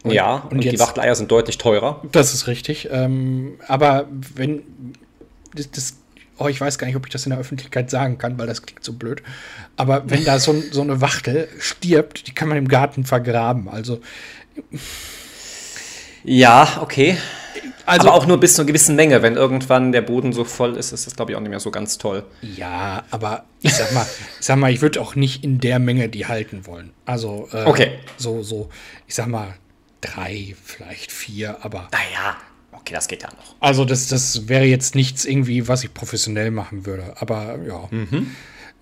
Und, 0.02 0.12
ja, 0.12 0.36
und, 0.36 0.52
und 0.52 0.64
jetzt, 0.64 0.74
die 0.74 0.78
Wachteleier 0.78 1.14
sind 1.14 1.30
deutlich 1.30 1.58
teurer. 1.58 2.02
Das 2.12 2.34
ist 2.34 2.46
richtig. 2.46 2.88
Ähm, 2.90 3.58
aber 3.66 4.06
wenn 4.34 4.62
das, 5.54 5.70
das, 5.70 5.96
oh, 6.38 6.46
ich 6.46 6.60
weiß 6.60 6.78
gar 6.78 6.86
nicht, 6.86 6.96
ob 6.96 7.06
ich 7.06 7.12
das 7.12 7.26
in 7.26 7.30
der 7.30 7.38
Öffentlichkeit 7.38 7.90
sagen 7.90 8.18
kann, 8.18 8.38
weil 8.38 8.46
das 8.46 8.62
klingt 8.62 8.84
so 8.84 8.92
blöd. 8.92 9.22
Aber 9.76 10.08
wenn 10.08 10.24
da 10.24 10.38
so, 10.38 10.54
so 10.70 10.82
eine 10.82 11.00
Wachtel 11.00 11.48
stirbt, 11.58 12.26
die 12.26 12.32
kann 12.32 12.48
man 12.48 12.58
im 12.58 12.68
Garten 12.68 13.04
vergraben. 13.04 13.68
Also. 13.68 14.00
Ja, 16.24 16.78
okay. 16.80 17.16
Also, 17.86 18.08
aber 18.08 18.18
auch 18.18 18.26
nur 18.26 18.38
bis 18.38 18.54
zu 18.54 18.60
einer 18.60 18.66
gewissen 18.66 18.96
Menge. 18.96 19.22
Wenn 19.22 19.36
irgendwann 19.36 19.92
der 19.92 20.02
Boden 20.02 20.34
so 20.34 20.44
voll 20.44 20.76
ist, 20.76 20.92
ist 20.92 21.06
das, 21.06 21.16
glaube 21.16 21.32
ich, 21.32 21.36
auch 21.36 21.40
nicht 21.40 21.48
mehr 21.48 21.60
so 21.60 21.70
ganz 21.70 21.96
toll. 21.96 22.22
Ja, 22.42 23.04
aber 23.10 23.44
ich 23.62 23.72
sag 23.72 23.92
mal, 23.92 24.06
ich 24.38 24.46
sag 24.46 24.58
mal, 24.58 24.70
ich 24.70 24.82
würde 24.82 25.00
auch 25.00 25.14
nicht 25.14 25.42
in 25.42 25.58
der 25.58 25.78
Menge 25.78 26.10
die 26.10 26.26
halten 26.26 26.66
wollen. 26.66 26.92
Also, 27.06 27.48
äh, 27.52 27.64
okay. 27.64 27.92
so, 28.18 28.42
so, 28.42 28.68
ich 29.06 29.14
sag 29.14 29.28
mal, 29.28 29.54
drei, 30.00 30.54
vielleicht 30.64 31.12
vier, 31.12 31.64
aber. 31.64 31.88
Naja, 31.92 32.36
okay, 32.72 32.94
das 32.94 33.08
geht 33.08 33.22
ja 33.22 33.28
noch. 33.30 33.56
Also, 33.60 33.84
das, 33.84 34.08
das 34.08 34.48
wäre 34.48 34.64
jetzt 34.64 34.94
nichts 34.94 35.24
irgendwie, 35.24 35.68
was 35.68 35.84
ich 35.84 35.94
professionell 35.94 36.50
machen 36.50 36.86
würde. 36.86 37.14
Aber 37.18 37.58
ja. 37.66 37.88
Mhm. 37.90 38.34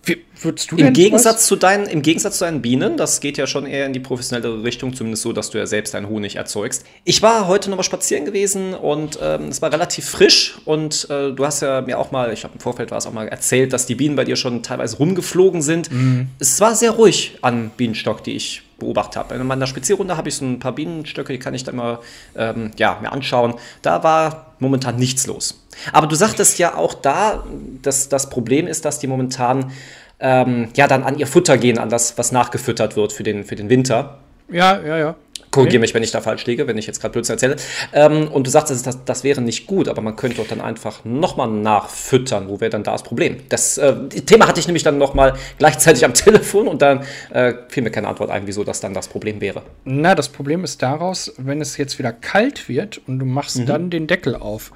Wie, 0.06 0.24
würdest 0.40 0.70
du 0.70 0.76
Im 0.76 0.92
Gegensatz 0.92 1.36
was? 1.36 1.46
zu 1.46 1.56
deinen, 1.56 1.86
Im 1.86 2.00
Gegensatz 2.00 2.38
zu 2.38 2.44
deinen 2.44 2.62
Bienen, 2.62 2.96
das 2.96 3.20
geht 3.20 3.36
ja 3.38 3.46
schon 3.46 3.66
eher 3.66 3.86
in 3.86 3.92
die 3.92 4.00
professionelle 4.00 4.62
Richtung, 4.62 4.94
zumindest 4.94 5.24
so, 5.24 5.32
dass 5.32 5.50
du 5.50 5.58
ja 5.58 5.66
selbst 5.66 5.94
deinen 5.94 6.08
Honig 6.08 6.36
erzeugst. 6.36 6.84
Ich 7.04 7.22
war 7.22 7.48
heute 7.48 7.70
nochmal 7.70 7.84
spazieren 7.84 8.24
gewesen 8.24 8.72
und 8.72 9.18
ähm, 9.20 9.48
es 9.48 9.60
war 9.60 9.72
relativ 9.72 10.08
frisch 10.08 10.58
und 10.64 11.08
äh, 11.10 11.32
du 11.32 11.44
hast 11.44 11.60
ja 11.60 11.80
mir 11.80 11.98
auch 11.98 12.12
mal, 12.12 12.32
ich 12.32 12.44
habe 12.44 12.54
im 12.54 12.60
Vorfeld 12.60 12.92
war 12.92 12.98
es 12.98 13.06
auch 13.06 13.12
mal 13.12 13.26
erzählt, 13.26 13.72
dass 13.72 13.86
die 13.86 13.96
Bienen 13.96 14.14
bei 14.14 14.24
dir 14.24 14.36
schon 14.36 14.62
teilweise 14.62 14.96
rumgeflogen 14.98 15.60
sind. 15.60 15.90
Mhm. 15.90 16.28
Es 16.38 16.60
war 16.60 16.76
sehr 16.76 16.92
ruhig 16.92 17.38
an 17.42 17.72
Bienenstock, 17.76 18.22
die 18.22 18.32
ich 18.32 18.62
beobachtet 18.78 19.16
habe. 19.16 19.34
In 19.34 19.46
meiner 19.46 19.66
Spazierrunde 19.66 20.16
habe 20.16 20.28
ich 20.28 20.36
so 20.36 20.44
ein 20.44 20.58
paar 20.58 20.72
Bienenstöcke, 20.72 21.32
die 21.32 21.38
kann 21.38 21.54
ich 21.54 21.64
dann 21.64 21.76
mal 21.76 21.98
ähm, 22.36 22.70
ja, 22.76 22.98
mir 23.00 23.10
anschauen. 23.10 23.54
Da 23.82 24.02
war 24.02 24.54
momentan 24.58 24.96
nichts 24.96 25.26
los. 25.26 25.62
Aber 25.92 26.06
du 26.06 26.14
sagtest 26.14 26.58
ja 26.58 26.74
auch 26.74 26.94
da, 26.94 27.44
dass 27.82 28.08
das 28.08 28.30
Problem 28.30 28.66
ist, 28.66 28.84
dass 28.84 28.98
die 28.98 29.06
momentan 29.06 29.72
ähm, 30.20 30.68
ja 30.76 30.86
dann 30.86 31.02
an 31.02 31.18
ihr 31.18 31.26
Futter 31.26 31.58
gehen, 31.58 31.78
an 31.78 31.88
das, 31.88 32.16
was 32.18 32.32
nachgefüttert 32.32 32.96
wird 32.96 33.12
für 33.12 33.22
den, 33.22 33.44
für 33.44 33.56
den 33.56 33.68
Winter. 33.68 34.18
Ja, 34.50 34.80
ja, 34.80 34.98
ja. 34.98 35.16
Korrigiere 35.50 35.80
mich, 35.80 35.94
wenn 35.94 36.02
ich 36.02 36.10
da 36.10 36.20
falsch 36.20 36.44
liege, 36.44 36.66
wenn 36.66 36.76
ich 36.76 36.86
jetzt 36.86 37.00
gerade 37.00 37.12
Blödsinn 37.12 37.34
erzähle. 37.34 37.56
Ähm, 37.92 38.28
und 38.28 38.46
du 38.46 38.50
sagst, 38.50 38.70
das, 38.70 39.04
das, 39.04 39.24
wäre 39.24 39.40
nicht 39.40 39.66
gut, 39.66 39.88
aber 39.88 40.02
man 40.02 40.14
könnte 40.14 40.36
doch 40.36 40.46
dann 40.46 40.60
einfach 40.60 41.04
nochmal 41.04 41.48
nachfüttern. 41.48 42.48
Wo 42.48 42.60
wäre 42.60 42.70
dann 42.70 42.82
da 42.82 42.92
das 42.92 43.02
Problem? 43.02 43.38
Das 43.48 43.78
äh, 43.78 43.94
Thema 44.08 44.48
hatte 44.48 44.60
ich 44.60 44.66
nämlich 44.66 44.82
dann 44.82 44.98
nochmal 44.98 45.34
gleichzeitig 45.58 46.04
am 46.04 46.12
Telefon 46.14 46.68
und 46.68 46.82
dann 46.82 47.04
äh, 47.30 47.54
fiel 47.68 47.82
mir 47.82 47.90
keine 47.90 48.08
Antwort 48.08 48.30
ein, 48.30 48.46
wieso 48.46 48.64
das 48.64 48.80
dann 48.80 48.92
das 48.92 49.08
Problem 49.08 49.40
wäre. 49.40 49.62
Na, 49.84 50.14
das 50.14 50.28
Problem 50.28 50.62
ist 50.62 50.82
daraus, 50.82 51.32
wenn 51.38 51.60
es 51.62 51.78
jetzt 51.78 51.98
wieder 51.98 52.12
kalt 52.12 52.68
wird 52.68 53.00
und 53.06 53.18
du 53.18 53.24
machst 53.24 53.58
mhm. 53.58 53.66
dann 53.66 53.90
den 53.90 54.06
Deckel 54.06 54.34
auf. 54.34 54.72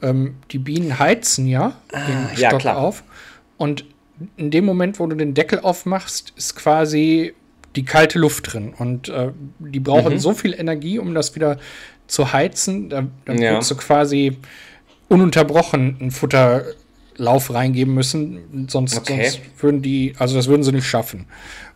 Ähm, 0.00 0.36
die 0.50 0.58
Bienen 0.58 0.98
heizen 0.98 1.46
ja 1.46 1.74
ah, 1.92 2.00
den 2.06 2.36
Stock 2.36 2.64
ja, 2.64 2.76
auf. 2.76 3.04
Und 3.58 3.84
in 4.36 4.50
dem 4.50 4.64
Moment, 4.64 4.98
wo 4.98 5.06
du 5.06 5.16
den 5.16 5.34
Deckel 5.34 5.60
aufmachst, 5.60 6.32
ist 6.36 6.56
quasi 6.56 7.34
die 7.76 7.84
kalte 7.84 8.18
Luft 8.18 8.52
drin. 8.52 8.74
Und 8.78 9.08
äh, 9.08 9.30
die 9.58 9.80
brauchen 9.80 10.14
mhm. 10.14 10.18
so 10.18 10.32
viel 10.34 10.54
Energie, 10.54 10.98
um 10.98 11.14
das 11.14 11.34
wieder 11.34 11.58
zu 12.06 12.32
heizen. 12.32 12.88
Da, 12.88 13.06
da 13.24 13.32
ja. 13.34 13.52
würdest 13.52 13.70
du 13.70 13.76
quasi 13.76 14.36
ununterbrochen 15.08 15.96
einen 16.00 16.10
Futterlauf 16.10 17.52
reingeben 17.52 17.94
müssen. 17.94 18.66
Sonst, 18.68 18.98
okay. 18.98 19.30
sonst 19.30 19.40
würden 19.62 19.82
die, 19.82 20.14
also 20.18 20.36
das 20.36 20.48
würden 20.48 20.62
sie 20.62 20.72
nicht 20.72 20.86
schaffen. 20.86 21.26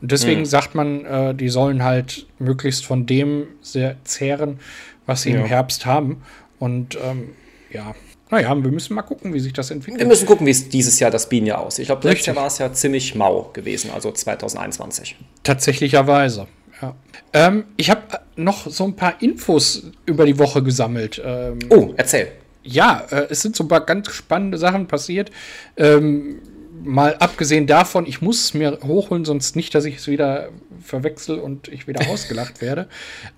Und 0.01 0.13
deswegen 0.13 0.41
mhm. 0.41 0.47
sagt 0.47 0.75
man, 0.75 1.05
äh, 1.05 1.35
die 1.35 1.49
sollen 1.49 1.83
halt 1.83 2.27
möglichst 2.39 2.85
von 2.85 3.07
dem 3.07 3.47
sehr 3.63 3.97
zehren, 4.05 4.61
was 5.07 5.23
sie 5.23 5.31
ja. 5.31 5.41
im 5.41 5.47
Herbst 5.47 5.87
haben. 5.87 6.23
Und 6.59 6.97
ähm, 7.03 7.31
ja, 7.71 7.95
naja, 8.31 8.49
wir 8.57 8.71
müssen 8.71 8.95
mal 8.95 9.03
gucken, 9.03 9.33
wie 9.35 9.41
sich 9.41 9.53
das 9.53 9.71
entwickelt. 9.71 10.01
Wir 10.01 10.07
müssen 10.07 10.27
gucken, 10.27 10.47
wie 10.47 10.51
es 10.51 10.69
dieses 10.69 10.99
Jahr 10.99 11.11
das 11.11 11.29
Bienenjahr 11.29 11.61
aussieht. 11.61 11.85
Ich 11.85 11.89
glaube, 11.89 12.09
letztes 12.09 12.27
Jahr 12.27 12.37
war 12.37 12.47
es 12.47 12.59
ja 12.59 12.73
ziemlich 12.73 13.15
mau 13.15 13.51
gewesen, 13.53 13.91
also 13.95 14.11
2021. 14.11 15.17
Tatsächlicherweise, 15.45 16.49
ja. 16.83 16.97
Ähm, 17.33 17.65
ich 17.77 17.91
habe 17.91 18.03
noch 18.35 18.69
so 18.69 18.85
ein 18.85 18.97
paar 18.97 19.23
Infos 19.23 19.85
über 20.07 20.27
die 20.27 20.39
Woche 20.39 20.63
gesammelt. 20.63 21.23
Ähm, 21.25 21.59
oh, 21.71 21.95
erzähl. 21.97 22.29
ja, 22.65 23.07
äh, 23.11 23.27
es 23.31 23.43
sind 23.43 23.55
so 23.55 23.65
ein 23.65 23.69
paar 23.69 23.87
ganz 23.87 24.11
spannende 24.11 24.59
Sachen 24.59 24.89
passiert. 24.89 25.31
Ähm, 25.77 26.41
mal 26.83 27.15
abgesehen 27.19 27.69
davon, 27.69 28.07
ich 28.07 28.23
muss 28.23 28.45
es 28.45 28.55
mir 28.55 28.81
hochholen, 28.83 29.25
sonst 29.25 29.55
nicht, 29.55 29.75
dass 29.75 29.85
ich 29.85 29.97
es 29.97 30.09
wieder 30.09 30.49
verwechsel 30.83 31.39
und 31.39 31.69
ich 31.69 31.87
wieder 31.87 32.09
ausgelacht 32.11 32.61
werde. 32.61 32.89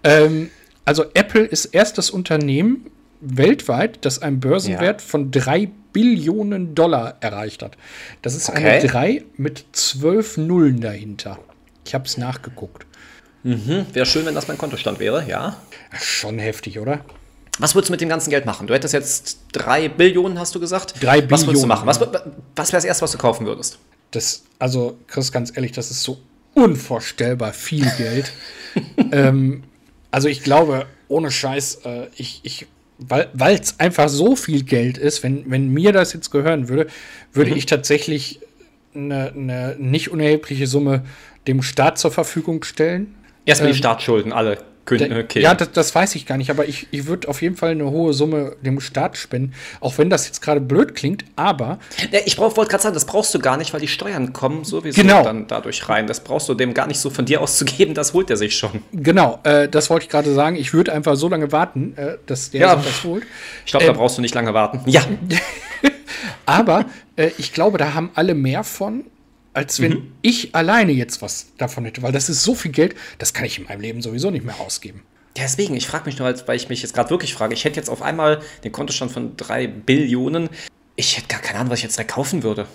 Ähm, 0.03 0.51
also 0.87 1.05
Apple 1.13 1.45
ist 1.45 1.67
erst 1.67 1.99
das 1.99 2.09
Unternehmen 2.09 2.87
weltweit, 3.21 4.05
das 4.05 4.21
einen 4.23 4.41
Börsenwert 4.41 5.01
ja. 5.01 5.07
von 5.07 5.31
drei 5.31 5.71
Billionen 5.93 6.75
Dollar 6.75 7.17
erreicht 7.21 7.63
hat. 7.63 7.77
Das 8.23 8.35
ist 8.35 8.49
okay. 8.49 8.69
eine 8.69 8.87
3 8.87 9.25
mit 9.37 9.65
zwölf 9.73 10.37
Nullen 10.37 10.81
dahinter. 10.81 11.39
Ich 11.85 11.95
habe 11.95 12.05
es 12.05 12.19
nachgeguckt. 12.19 12.87
Mhm. 13.43 13.87
Wäre 13.93 14.07
schön, 14.07 14.27
wenn 14.27 14.35
das 14.35 14.49
mein 14.49 14.59
Kontostand 14.59 14.99
wäre, 14.99 15.27
ja. 15.29 15.57
Schon 16.01 16.39
heftig, 16.39 16.79
oder? 16.79 17.01
Was 17.59 17.75
würdest 17.75 17.89
du 17.89 17.93
mit 17.93 18.01
dem 18.01 18.09
ganzen 18.09 18.31
Geld 18.31 18.47
machen? 18.47 18.67
Du 18.67 18.75
hättest 18.75 18.95
jetzt 18.95 19.41
drei 19.53 19.89
Billionen, 19.89 20.39
hast 20.39 20.55
du 20.55 20.61
gesagt? 20.61 20.95
Drei 21.01 21.21
Billionen. 21.21 21.31
Was 21.31 21.47
würdest 21.47 21.65
du 21.65 21.67
machen? 21.67 21.87
Was, 21.87 22.01
was 22.01 22.69
wäre 22.69 22.77
das 22.77 22.85
erste, 22.85 23.03
was 23.03 23.13
du 23.13 23.19
kaufen 23.19 23.47
würdest? 23.47 23.79
Das, 24.11 24.45
also, 24.59 24.99
Chris, 25.07 25.33
ganz 25.33 25.53
ehrlich, 25.57 25.73
das 25.73 25.91
ist 25.91 26.03
so 26.03 26.19
unvorstellbar 26.55 27.53
viel 27.53 27.91
Geld. 27.97 28.33
ähm, 29.13 29.65
also, 30.11 30.29
ich 30.29 30.43
glaube, 30.43 30.87
ohne 31.09 31.31
Scheiß, 31.31 31.81
äh, 31.85 32.07
ich, 32.17 32.41
ich, 32.45 32.67
weil 32.99 33.61
es 33.61 33.79
einfach 33.79 34.09
so 34.09 34.35
viel 34.35 34.65
Geld 34.65 34.99
ist, 34.99 35.23
wenn, 35.23 35.51
wenn 35.51 35.69
mir 35.69 35.93
das 35.93 36.13
jetzt 36.13 36.31
gehören 36.31 36.69
würde, 36.69 36.89
würde 37.33 37.53
mhm. 37.53 37.57
ich 37.57 37.67
tatsächlich 37.67 38.41
eine, 38.95 39.33
eine 39.33 39.77
nicht 39.79 40.11
unerhebliche 40.11 40.67
Summe 40.67 41.05
dem 41.47 41.63
Staat 41.63 41.99
zur 41.99 42.11
Verfügung 42.11 42.65
stellen. 42.65 43.15
Erstmal 43.45 43.71
ähm, 43.71 43.75
die 43.75 43.79
Staatsschulden, 43.79 44.33
alle 44.33 44.59
okay. 44.93 45.41
Ja, 45.41 45.55
das, 45.55 45.73
das, 45.73 45.95
weiß 45.95 46.15
ich 46.15 46.27
gar 46.27 46.37
nicht, 46.37 46.51
aber 46.51 46.67
ich, 46.67 46.89
ich 46.91 47.07
würde 47.07 47.29
auf 47.29 47.43
jeden 47.43 47.57
Fall 47.57 47.71
eine 47.71 47.91
hohe 47.91 48.13
Summe 48.13 48.57
dem 48.63 48.81
Staat 48.81 49.17
spenden, 49.17 49.55
auch 49.81 49.99
wenn 49.99 50.11
das 50.11 50.27
jetzt 50.27 50.41
gerade 50.41 50.61
blöd 50.61 50.95
klingt, 50.95 51.25
aber. 51.37 51.79
Ich 52.25 52.39
wollte 52.39 52.61
gerade 52.67 52.83
sagen, 52.83 52.95
das 52.95 53.05
brauchst 53.05 53.35
du 53.35 53.39
gar 53.39 53.57
nicht, 53.57 53.73
weil 53.73 53.81
die 53.81 53.89
Steuern 53.89 54.33
kommen 54.33 54.65
sowieso 54.65 55.01
genau. 55.01 55.23
dann 55.23 55.47
dadurch 55.47 55.89
rein. 55.89 56.07
Das 56.07 56.25
brauchst 56.25 56.49
du 56.49 56.55
dem 56.55 56.75
gar 56.75 56.87
nicht 56.87 57.01
so 57.01 57.11
von 57.11 57.25
dir 57.25 57.41
auszugeben, 57.41 57.95
das 57.95 58.15
holt 58.15 58.31
er 58.31 58.37
sich 58.37 58.57
schon. 58.57 58.83
Genau, 58.93 59.41
äh, 59.45 59.69
das 59.69 59.91
wollte 59.91 60.05
ich 60.05 60.11
gerade 60.11 60.33
sagen. 60.33 60.57
Ich 60.57 60.73
würde 60.73 60.93
einfach 60.93 61.17
so 61.17 61.29
lange 61.29 61.53
warten, 61.53 61.95
äh, 61.97 62.17
dass 62.27 62.51
der 62.51 62.61
ja, 62.61 62.77
sich 62.77 62.87
das 62.87 63.05
holt. 63.05 63.25
Ich 63.65 63.71
glaube, 63.71 63.85
äh, 63.85 63.89
da 63.89 63.95
brauchst 63.95 64.19
du 64.19 64.23
nicht 64.23 64.35
lange 64.35 64.55
warten. 64.55 64.81
Ja. 64.87 65.03
aber 66.47 66.87
äh, 67.17 67.31
ich 67.39 67.53
glaube, 67.53 67.79
da 67.79 67.95
haben 67.95 68.11
alle 68.15 68.35
mehr 68.35 68.65
von, 68.65 69.05
als 69.59 69.81
wenn 69.81 69.91
mhm. 69.91 70.13
ich 70.23 70.55
alleine 70.55 70.93
jetzt 70.93 71.21
was 71.21 71.49
davon 71.59 71.85
hätte, 71.85 72.01
weil 72.01 72.13
das 72.13 72.29
ist 72.29 72.45
so 72.45 72.55
viel 72.55 72.71
Geld, 72.71 72.95
das 73.19 73.35
kann 73.35 73.45
ich 73.45 73.59
in 73.59 73.65
meinem 73.65 73.81
Leben 73.81 74.03
sowieso 74.03 74.31
nicht 74.31 74.45
mehr 74.45 74.61
ausgeben. 74.61 75.03
Deswegen, 75.37 75.75
ich 75.75 75.89
frage 75.89 76.05
mich 76.07 76.17
nur, 76.17 76.33
weil 76.47 76.57
ich 76.57 76.69
mich 76.69 76.81
jetzt 76.81 76.95
gerade 76.95 77.11
wirklich 77.11 77.35
frage, 77.35 77.55
ich 77.55 77.65
hätte 77.65 77.75
jetzt 77.75 77.89
auf 77.89 78.01
einmal 78.01 78.41
den 78.63 78.71
Kontostand 78.71 79.11
von 79.11 79.37
drei 79.37 79.67
Billionen. 79.67 80.49
Ich 80.95 81.17
hätte 81.17 81.27
gar 81.27 81.41
keine 81.41 81.59
Ahnung, 81.59 81.73
was 81.73 81.81
ich 81.81 81.83
jetzt 81.83 81.97
direkt 81.97 82.13
kaufen 82.13 82.45
würde. 82.45 82.69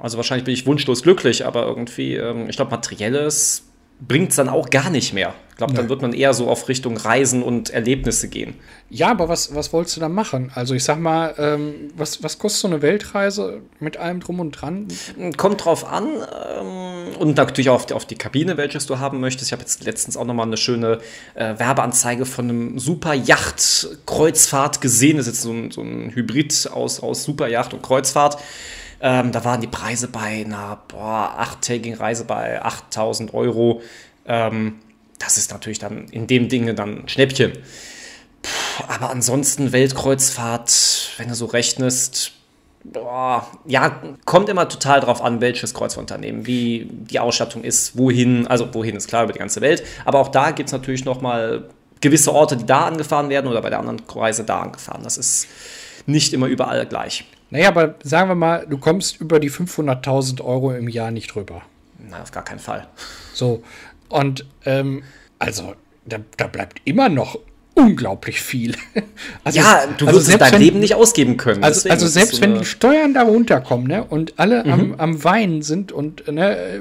Also 0.00 0.16
wahrscheinlich 0.16 0.44
bin 0.44 0.54
ich 0.54 0.66
wunschlos 0.66 1.04
glücklich, 1.04 1.46
aber 1.46 1.66
irgendwie, 1.66 2.16
ähm, 2.16 2.50
ich 2.50 2.56
glaube, 2.56 2.72
materielles 2.72 3.62
bringt 4.00 4.30
es 4.30 4.36
dann 4.36 4.48
auch 4.48 4.70
gar 4.70 4.90
nicht 4.90 5.12
mehr. 5.12 5.34
Ich 5.54 5.58
glaube, 5.58 5.74
dann 5.74 5.88
wird 5.88 6.02
man 6.02 6.12
eher 6.12 6.34
so 6.34 6.48
auf 6.48 6.68
Richtung 6.68 6.96
Reisen 6.96 7.44
und 7.44 7.70
Erlebnisse 7.70 8.26
gehen. 8.26 8.54
Ja, 8.90 9.12
aber 9.12 9.28
was, 9.28 9.54
was 9.54 9.72
wolltest 9.72 9.96
du 9.96 10.00
da 10.00 10.08
machen? 10.08 10.50
Also 10.52 10.74
ich 10.74 10.82
sag 10.82 10.98
mal, 10.98 11.32
ähm, 11.38 11.92
was, 11.96 12.24
was 12.24 12.40
kostet 12.40 12.62
so 12.62 12.66
eine 12.66 12.82
Weltreise 12.82 13.60
mit 13.78 13.96
allem 13.96 14.18
drum 14.18 14.40
und 14.40 14.50
dran? 14.50 14.88
Kommt 15.36 15.64
drauf 15.64 15.86
an 15.86 16.08
ähm, 16.08 17.16
und 17.20 17.36
natürlich 17.36 17.70
auch 17.70 17.76
auf 17.76 17.86
die, 17.86 17.94
auf 17.94 18.04
die, 18.04 18.16
Kabine, 18.16 18.56
welches 18.56 18.86
du 18.86 18.98
haben 18.98 19.20
möchtest. 19.20 19.50
Ich 19.50 19.52
habe 19.52 19.62
jetzt 19.62 19.84
letztens 19.84 20.16
auch 20.16 20.24
nochmal 20.24 20.48
eine 20.48 20.56
schöne 20.56 20.98
äh, 21.34 21.56
Werbeanzeige 21.56 22.26
von 22.26 22.50
einem 22.50 22.78
super 22.80 23.14
Yacht-Kreuzfahrt 23.14 24.80
gesehen. 24.80 25.18
Das 25.18 25.28
ist 25.28 25.34
jetzt 25.34 25.42
so 25.42 25.52
ein, 25.52 25.70
so 25.70 25.82
ein 25.82 26.10
Hybrid 26.16 26.68
aus, 26.72 26.98
aus 26.98 27.22
Superjacht 27.22 27.72
und 27.74 27.82
Kreuzfahrt. 27.82 28.38
Ähm, 29.00 29.30
da 29.30 29.44
waren 29.44 29.60
die 29.60 29.68
Preise 29.68 30.08
bei 30.08 30.44
einer 30.44 30.82
boah, 30.88 31.36
achttägigen 31.38 31.96
Reise 31.96 32.24
bei 32.24 32.60
8000 32.60 33.34
Euro. 33.34 33.82
Ähm, 34.26 34.80
das 35.24 35.38
ist 35.38 35.50
natürlich 35.50 35.78
dann 35.78 36.08
in 36.08 36.26
dem 36.26 36.48
Dinge 36.48 36.74
dann 36.74 37.04
ein 37.04 37.08
Schnäppchen. 37.08 37.52
Puh, 38.42 38.84
aber 38.88 39.10
ansonsten 39.10 39.72
Weltkreuzfahrt, 39.72 41.12
wenn 41.16 41.28
du 41.28 41.34
so 41.34 41.46
rechnest, 41.46 42.32
boah, 42.84 43.46
ja, 43.64 44.02
kommt 44.24 44.48
immer 44.48 44.68
total 44.68 45.00
drauf 45.00 45.22
an, 45.22 45.40
welches 45.40 45.74
Kreuzfahrtunternehmen, 45.74 46.46
wie 46.46 46.86
die 46.90 47.18
Ausstattung 47.18 47.64
ist, 47.64 47.96
wohin, 47.96 48.46
also 48.46 48.72
wohin 48.74 48.96
ist 48.96 49.08
klar 49.08 49.24
über 49.24 49.32
die 49.32 49.38
ganze 49.38 49.60
Welt. 49.60 49.82
Aber 50.04 50.18
auch 50.18 50.28
da 50.28 50.50
gibt 50.50 50.68
es 50.68 50.72
natürlich 50.72 51.04
nochmal 51.04 51.68
gewisse 52.00 52.32
Orte, 52.32 52.56
die 52.56 52.66
da 52.66 52.86
angefahren 52.86 53.30
werden 53.30 53.50
oder 53.50 53.62
bei 53.62 53.70
der 53.70 53.78
anderen 53.78 54.02
Reise 54.14 54.44
da 54.44 54.60
angefahren. 54.60 55.02
Das 55.02 55.16
ist 55.16 55.46
nicht 56.06 56.34
immer 56.34 56.46
überall 56.46 56.84
gleich. 56.84 57.24
Naja, 57.50 57.68
aber 57.68 57.94
sagen 58.02 58.28
wir 58.28 58.34
mal, 58.34 58.66
du 58.68 58.76
kommst 58.78 59.20
über 59.20 59.40
die 59.40 59.50
500.000 59.50 60.42
Euro 60.42 60.72
im 60.72 60.88
Jahr 60.88 61.10
nicht 61.10 61.34
drüber. 61.34 61.62
Nein, 61.98 62.20
auf 62.20 62.32
gar 62.32 62.44
keinen 62.44 62.58
Fall. 62.58 62.86
So, 63.32 63.62
und 64.08 64.46
ähm, 64.64 65.02
also, 65.38 65.74
da, 66.04 66.18
da 66.36 66.46
bleibt 66.46 66.80
immer 66.84 67.08
noch 67.08 67.38
unglaublich 67.74 68.40
viel. 68.40 68.74
Also, 69.42 69.58
ja, 69.58 69.86
du 69.98 70.06
also 70.06 70.26
wirst 70.26 70.40
dein 70.40 70.52
wenn, 70.54 70.62
Leben 70.62 70.78
nicht 70.80 70.94
ausgeben 70.94 71.36
können. 71.36 71.62
Also, 71.62 71.90
also 71.90 72.06
selbst 72.06 72.36
so 72.36 72.40
wenn 72.40 72.58
die 72.58 72.64
Steuern 72.64 73.12
da 73.12 73.22
runterkommen 73.22 73.86
ne, 73.86 74.02
und 74.02 74.38
alle 74.38 74.64
mhm. 74.64 74.72
am, 74.72 74.94
am 74.94 75.24
Weinen 75.24 75.60
sind 75.60 75.92
und 75.92 76.26
ne, 76.32 76.56
äh, 76.56 76.80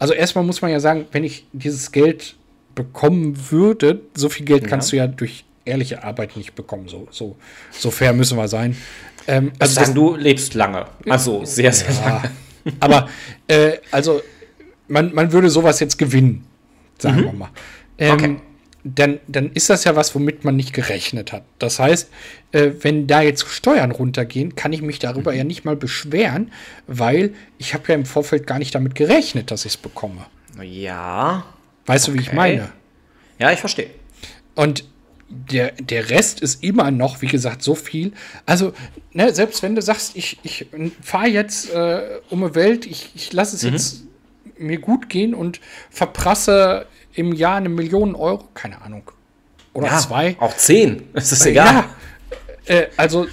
also 0.00 0.12
erstmal 0.12 0.44
muss 0.44 0.60
man 0.60 0.72
ja 0.72 0.80
sagen, 0.80 1.06
wenn 1.12 1.22
ich 1.22 1.46
dieses 1.52 1.92
Geld 1.92 2.34
bekommen 2.74 3.50
würde, 3.50 4.00
so 4.14 4.28
viel 4.28 4.44
Geld 4.44 4.66
kannst 4.66 4.92
ja. 4.92 5.06
du 5.06 5.10
ja 5.10 5.16
durch 5.16 5.44
ehrliche 5.64 6.02
Arbeit 6.02 6.36
nicht 6.36 6.56
bekommen. 6.56 6.88
So, 6.88 7.06
so, 7.12 7.36
so 7.70 7.92
fair 7.92 8.12
müssen 8.12 8.36
wir 8.36 8.48
sein. 8.48 8.76
Ähm, 9.28 9.52
also 9.58 9.74
sagen, 9.74 9.94
du 9.94 10.16
lebst 10.16 10.54
lange. 10.54 10.86
Also 11.08 11.44
sehr, 11.44 11.72
sehr 11.72 11.94
ja, 11.94 12.08
lange. 12.08 12.30
Aber 12.80 13.08
äh, 13.46 13.78
also 13.92 14.20
man, 14.88 15.14
man 15.14 15.32
würde 15.32 15.50
sowas 15.50 15.80
jetzt 15.80 15.98
gewinnen, 15.98 16.44
sagen 16.98 17.20
mhm. 17.20 17.24
wir 17.24 17.32
mal. 17.32 17.50
Ähm, 17.98 18.12
okay. 18.12 18.36
Dann, 18.86 19.18
dann 19.26 19.50
ist 19.52 19.70
das 19.70 19.84
ja 19.84 19.96
was, 19.96 20.14
womit 20.14 20.44
man 20.44 20.56
nicht 20.56 20.74
gerechnet 20.74 21.32
hat. 21.32 21.44
Das 21.58 21.78
heißt, 21.78 22.10
äh, 22.52 22.72
wenn 22.82 23.06
da 23.06 23.22
jetzt 23.22 23.48
Steuern 23.48 23.92
runtergehen, 23.92 24.56
kann 24.56 24.74
ich 24.74 24.82
mich 24.82 24.98
darüber 24.98 25.32
mhm. 25.32 25.38
ja 25.38 25.44
nicht 25.44 25.64
mal 25.64 25.74
beschweren, 25.74 26.52
weil 26.86 27.32
ich 27.56 27.72
habe 27.72 27.84
ja 27.88 27.94
im 27.94 28.04
Vorfeld 28.04 28.46
gar 28.46 28.58
nicht 28.58 28.74
damit 28.74 28.94
gerechnet, 28.94 29.50
dass 29.50 29.64
ich 29.64 29.72
es 29.72 29.76
bekomme. 29.78 30.26
Ja. 30.62 31.46
Weißt 31.86 32.08
okay. 32.08 32.16
du, 32.16 32.22
wie 32.22 32.26
ich 32.26 32.32
meine? 32.34 32.72
Ja, 33.38 33.52
ich 33.52 33.60
verstehe. 33.60 33.88
Und 34.54 34.84
der, 35.28 35.72
der 35.72 36.10
Rest 36.10 36.40
ist 36.40 36.62
immer 36.62 36.90
noch, 36.90 37.22
wie 37.22 37.26
gesagt, 37.26 37.62
so 37.62 37.74
viel. 37.74 38.12
Also, 38.46 38.72
ne, 39.12 39.34
selbst 39.34 39.62
wenn 39.62 39.74
du 39.74 39.82
sagst, 39.82 40.16
ich, 40.16 40.38
ich 40.42 40.66
fahre 41.00 41.28
jetzt 41.28 41.72
äh, 41.72 42.20
um 42.30 42.44
eine 42.44 42.54
Welt, 42.54 42.86
ich, 42.86 43.10
ich 43.14 43.32
lasse 43.32 43.56
es 43.56 43.62
mhm. 43.62 43.72
jetzt 43.72 44.04
mir 44.58 44.78
gut 44.78 45.08
gehen 45.08 45.34
und 45.34 45.60
verprasse 45.90 46.86
im 47.14 47.32
Jahr 47.32 47.56
eine 47.56 47.68
Million 47.68 48.14
Euro, 48.14 48.44
keine 48.54 48.82
Ahnung. 48.82 49.10
Oder 49.72 49.88
ja, 49.88 49.98
zwei. 49.98 50.36
Auch 50.38 50.56
zehn, 50.56 51.08
das 51.12 51.32
ist 51.32 51.46
egal. 51.46 51.84
Ja, 52.66 52.74
äh, 52.74 52.86
also, 52.96 53.26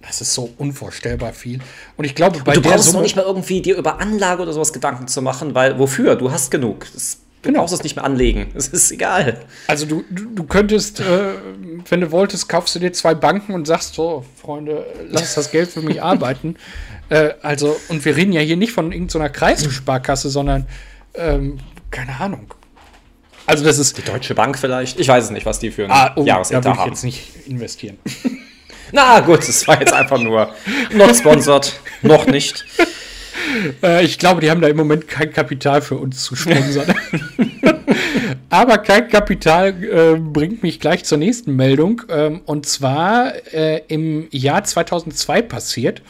das 0.00 0.20
ist 0.20 0.34
so 0.34 0.52
unvorstellbar 0.58 1.32
viel. 1.32 1.60
Und 1.96 2.04
ich 2.04 2.14
glaube, 2.14 2.40
bei 2.44 2.56
und 2.56 2.64
du 2.64 2.70
brauchst 2.70 2.84
Summe, 2.84 2.98
noch 2.98 3.02
nicht 3.02 3.16
mal 3.16 3.22
irgendwie 3.22 3.62
dir 3.62 3.76
über 3.76 4.00
Anlage 4.00 4.42
oder 4.42 4.52
sowas 4.52 4.72
Gedanken 4.72 5.08
zu 5.08 5.22
machen, 5.22 5.54
weil 5.54 5.78
wofür? 5.78 6.16
Du 6.16 6.30
hast 6.30 6.50
genug. 6.50 6.86
Das 6.92 7.18
Du 7.44 7.50
genau. 7.50 7.60
brauchst 7.60 7.74
es 7.74 7.82
nicht 7.82 7.94
mehr 7.94 8.04
anlegen. 8.04 8.46
Es 8.54 8.68
ist 8.68 8.90
egal. 8.90 9.38
Also 9.66 9.84
du, 9.84 10.02
du, 10.10 10.24
du 10.34 10.44
könntest, 10.44 11.00
äh, 11.00 11.34
wenn 11.88 12.00
du 12.00 12.10
wolltest, 12.10 12.48
kaufst 12.48 12.74
du 12.74 12.78
dir 12.78 12.92
zwei 12.92 13.14
Banken 13.14 13.52
und 13.52 13.66
sagst 13.66 13.94
so, 13.94 14.24
Freunde, 14.40 14.86
lass 15.10 15.34
das 15.34 15.50
Geld 15.50 15.68
für 15.70 15.82
mich 15.82 16.02
arbeiten. 16.02 16.56
Äh, 17.10 17.34
also, 17.42 17.76
und 17.90 18.02
wir 18.06 18.16
reden 18.16 18.32
ja 18.32 18.40
hier 18.40 18.56
nicht 18.56 18.72
von 18.72 18.90
irgendeiner 18.90 19.28
Kreissparkasse, 19.28 20.30
sondern 20.30 20.66
ähm, 21.12 21.58
keine 21.90 22.18
Ahnung. 22.18 22.54
Also 23.44 23.62
das 23.62 23.78
ist. 23.78 23.98
Die 23.98 24.02
Deutsche 24.02 24.34
Bank 24.34 24.58
vielleicht? 24.58 24.98
Ich 24.98 25.06
weiß 25.06 25.24
es 25.24 25.30
nicht, 25.30 25.44
was 25.44 25.58
die 25.58 25.70
für 25.70 25.84
ein 25.84 25.90
ah, 25.90 26.12
oh, 26.16 26.24
Jahresetat 26.24 26.64
haben. 26.64 26.76
Da 26.78 26.78
würde 26.78 26.94
ich 26.94 26.94
jetzt 26.94 27.04
nicht 27.04 27.46
investieren. 27.46 27.98
Na 28.92 29.20
gut, 29.20 29.46
das 29.46 29.68
war 29.68 29.78
jetzt 29.78 29.92
einfach 29.92 30.18
nur 30.18 30.54
not 30.94 31.14
sponsored. 31.14 31.78
noch 32.00 32.26
nicht. 32.26 32.64
Äh, 33.82 34.04
ich 34.04 34.18
glaube, 34.18 34.40
die 34.40 34.50
haben 34.50 34.60
da 34.60 34.68
im 34.68 34.76
Moment 34.76 35.08
kein 35.08 35.32
Kapital 35.32 35.82
für 35.82 35.96
uns 35.96 36.24
zu 36.24 36.36
sponsern. 36.36 36.94
Aber 38.50 38.78
kein 38.78 39.08
Kapital 39.08 39.74
äh, 39.82 40.18
bringt 40.18 40.62
mich 40.62 40.80
gleich 40.80 41.04
zur 41.04 41.18
nächsten 41.18 41.56
Meldung. 41.56 42.02
Ähm, 42.08 42.40
und 42.44 42.66
zwar 42.66 43.32
äh, 43.52 43.82
im 43.88 44.28
Jahr 44.30 44.64
2002 44.64 45.42
passiert. 45.42 46.02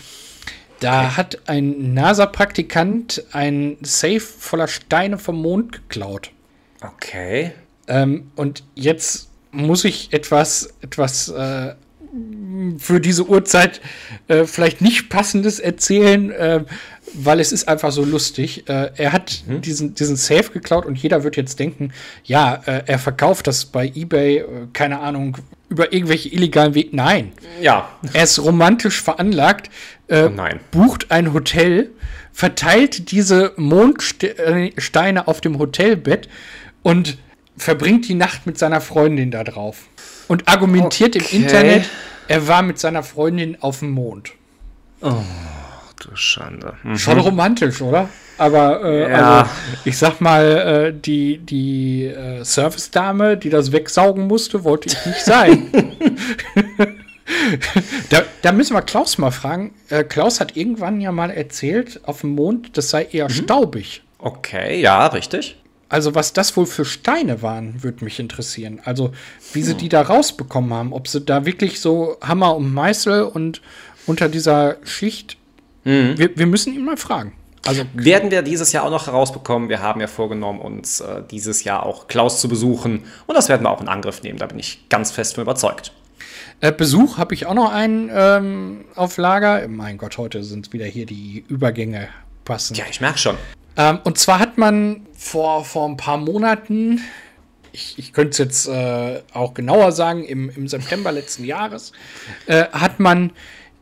Da 0.81 1.07
okay. 1.07 1.17
hat 1.17 1.39
ein 1.47 1.95
NASA-Praktikant 1.95 3.25
ein 3.33 3.79
Safe 3.83 4.21
voller 4.21 4.69
Steine 4.69 5.19
vom 5.19 5.41
Mond 5.41 5.73
geklaut. 5.73 6.31
Okay. 6.83 7.53
Ähm, 7.87 8.31
und 8.37 8.65
jetzt 8.75 9.29
muss 9.51 9.85
ich 9.85 10.13
etwas, 10.13 10.75
etwas 10.83 11.29
äh, 11.29 11.75
für 12.79 13.01
diese 13.01 13.27
Uhrzeit 13.27 13.81
äh, 14.29 14.45
vielleicht 14.45 14.81
nicht 14.81 15.09
passendes 15.09 15.59
erzählen, 15.59 16.31
äh, 16.31 16.65
weil 17.14 17.40
es 17.40 17.52
ist 17.52 17.68
einfach 17.68 17.92
so 17.92 18.04
lustig. 18.04 18.68
Äh, 18.68 18.90
er 18.97 19.12
hat 19.12 19.44
mhm. 19.47 19.61
diesen, 19.61 19.94
diesen 19.94 20.16
Safe 20.16 20.50
geklaut 20.52 20.85
und 20.87 20.99
jeder 20.99 21.25
wird 21.25 21.37
jetzt 21.37 21.59
denken, 21.59 21.92
ja, 22.25 22.61
äh, 22.66 22.83
er 22.87 22.99
verkauft 22.99 23.47
das 23.47 23.66
bei 23.66 23.87
eBay, 23.94 24.38
äh, 24.38 24.47
keine 24.73 25.00
Ahnung, 25.00 25.38
über 25.68 25.92
irgendwelche 25.92 26.28
illegalen 26.28 26.75
Wege. 26.75 26.90
Nein. 26.92 27.33
Ja. 27.61 27.88
Er 28.12 28.25
ist 28.25 28.38
romantisch 28.38 29.02
veranlagt, 29.02 29.71
äh, 30.09 30.25
oh 30.25 30.42
bucht 30.71 31.11
ein 31.11 31.33
Hotel, 31.33 31.90
verteilt 32.33 33.11
diese 33.11 33.52
Mondsteine 33.56 35.28
auf 35.28 35.40
dem 35.40 35.59
Hotelbett 35.59 36.28
und 36.83 37.18
verbringt 37.56 38.09
die 38.09 38.14
Nacht 38.14 38.47
mit 38.47 38.59
seiner 38.59 38.80
Freundin 38.80 39.30
da 39.30 39.44
drauf. 39.44 39.87
Und 40.26 40.49
argumentiert 40.49 41.16
okay. 41.16 41.26
im 41.30 41.42
Internet, 41.42 41.85
er 42.28 42.49
war 42.49 42.62
mit 42.62 42.78
seiner 42.78 43.02
Freundin 43.02 43.61
auf 43.61 43.80
dem 43.80 43.90
Mond. 43.90 44.33
Oh, 45.00 45.23
du 46.07 46.17
Schande. 46.17 46.75
Mhm. 46.83 46.99
Schon 46.99 47.19
romantisch, 47.19 47.81
oder? 47.83 48.09
Aber 48.37 48.83
äh, 48.85 49.11
ja. 49.11 49.39
also, 49.39 49.51
ich 49.85 49.97
sag 49.97 50.21
mal, 50.21 50.45
äh, 50.45 50.93
die, 50.93 51.39
die 51.39 52.07
äh, 52.07 52.45
Service-Dame, 52.45 53.37
die 53.37 53.51
das 53.51 53.73
wegsaugen 53.73 54.27
musste, 54.27 54.65
wollte 54.65 54.89
ich 54.89 55.07
nicht 55.07 55.21
sein. 55.21 55.71
da, 58.11 58.23
da, 58.43 58.53
müssen 58.53 58.75
wir 58.75 58.83
Klaus 58.83 59.19
mal 59.19 59.31
fragen. 59.31 59.75
Äh, 59.89 60.05
Klaus 60.05 60.41
hat 60.41 60.57
irgendwann 60.57 61.01
ja 61.01 61.13
mal 61.13 61.31
erzählt, 61.31 62.01
auf 62.05 62.23
dem 62.23 62.31
Mond, 62.31 62.77
das 62.77 62.91
sei 62.91 63.05
eher 63.05 63.29
mhm. 63.29 63.35
staubig. 63.35 64.03
Okay, 64.19 64.81
ja, 64.81 65.07
richtig. 65.07 65.57
Also, 65.89 66.15
was 66.15 66.33
das 66.33 66.57
wohl 66.57 66.67
für 66.67 66.85
Steine 66.85 67.43
waren, 67.43 67.83
würde 67.83 68.05
mich 68.05 68.19
interessieren. 68.19 68.81
Also, 68.85 69.13
wie 69.53 69.63
sie 69.63 69.73
hm. 69.73 69.79
die 69.79 69.89
da 69.89 70.03
rausbekommen 70.03 70.73
haben. 70.73 70.93
Ob 70.93 71.07
sie 71.07 71.21
da 71.21 71.47
wirklich 71.47 71.79
so 71.79 72.17
Hammer 72.21 72.57
und 72.57 72.73
Meißel 72.73 73.23
und 73.23 73.61
unter 74.07 74.29
dieser 74.29 74.77
Schicht. 74.85 75.37
Mhm. 75.85 76.19
Wir, 76.19 76.37
wir 76.37 76.47
müssen 76.47 76.75
ihn 76.75 76.85
mal 76.85 76.97
fragen. 76.97 77.33
Also 77.67 77.85
werden 77.95 78.31
wir 78.31 78.43
dieses 78.43 78.73
Jahr 78.73 78.85
auch 78.85 78.91
noch 78.91 79.07
herausbekommen. 79.07 79.69
Wir 79.69 79.81
haben 79.81 80.00
ja 80.00 80.07
vorgenommen, 80.07 80.61
uns 80.61 81.00
äh, 81.00 81.23
dieses 81.31 81.64
Jahr 81.64 81.85
auch 81.85 82.09
Klaus 82.09 82.41
zu 82.41 82.49
besuchen. 82.49 83.05
Und 83.26 83.35
das 83.35 83.49
werden 83.49 83.62
wir 83.62 83.71
auch 83.71 83.81
in 83.81 83.88
Angriff 83.88 84.23
nehmen. 84.23 84.38
Da 84.38 84.47
bin 84.47 84.59
ich 84.59 84.87
ganz 84.91 85.12
fest 85.12 85.35
von 85.35 85.43
überzeugt. 85.43 85.93
Äh, 86.61 86.73
Besuch 86.73 87.17
habe 87.17 87.35
ich 87.35 87.47
auch 87.47 87.55
noch 87.55 87.73
einen 87.73 88.11
ähm, 88.12 88.85
auf 88.95 89.17
Lager. 89.17 89.67
Mein 89.69 89.97
Gott, 89.97 90.19
heute 90.19 90.45
sind 90.45 90.73
wieder 90.73 90.85
hier 90.85 91.07
die 91.07 91.45
Übergänge 91.49 92.09
passend. 92.45 92.79
Ja, 92.79 92.85
ich 92.91 93.00
merke 93.00 93.19
schon. 93.19 93.37
Ähm, 93.76 93.99
und 94.05 94.19
zwar 94.19 94.38
hat 94.38 94.59
man 94.59 95.07
vor, 95.17 95.64
vor 95.64 95.88
ein 95.88 95.97
paar 95.97 96.19
Monaten, 96.19 97.00
ich, 97.73 97.99
ich 97.99 98.12
könnte 98.12 98.31
es 98.31 98.38
jetzt 98.38 98.69
äh, 98.69 99.23
auch 99.33 99.55
genauer 99.55 99.93
sagen, 99.93 100.25
im, 100.25 100.50
im 100.50 100.69
September 100.69 101.11
letzten 101.12 101.45
Jahres, 101.45 101.93
äh, 102.47 102.67
hat 102.73 103.00
man 103.00 103.33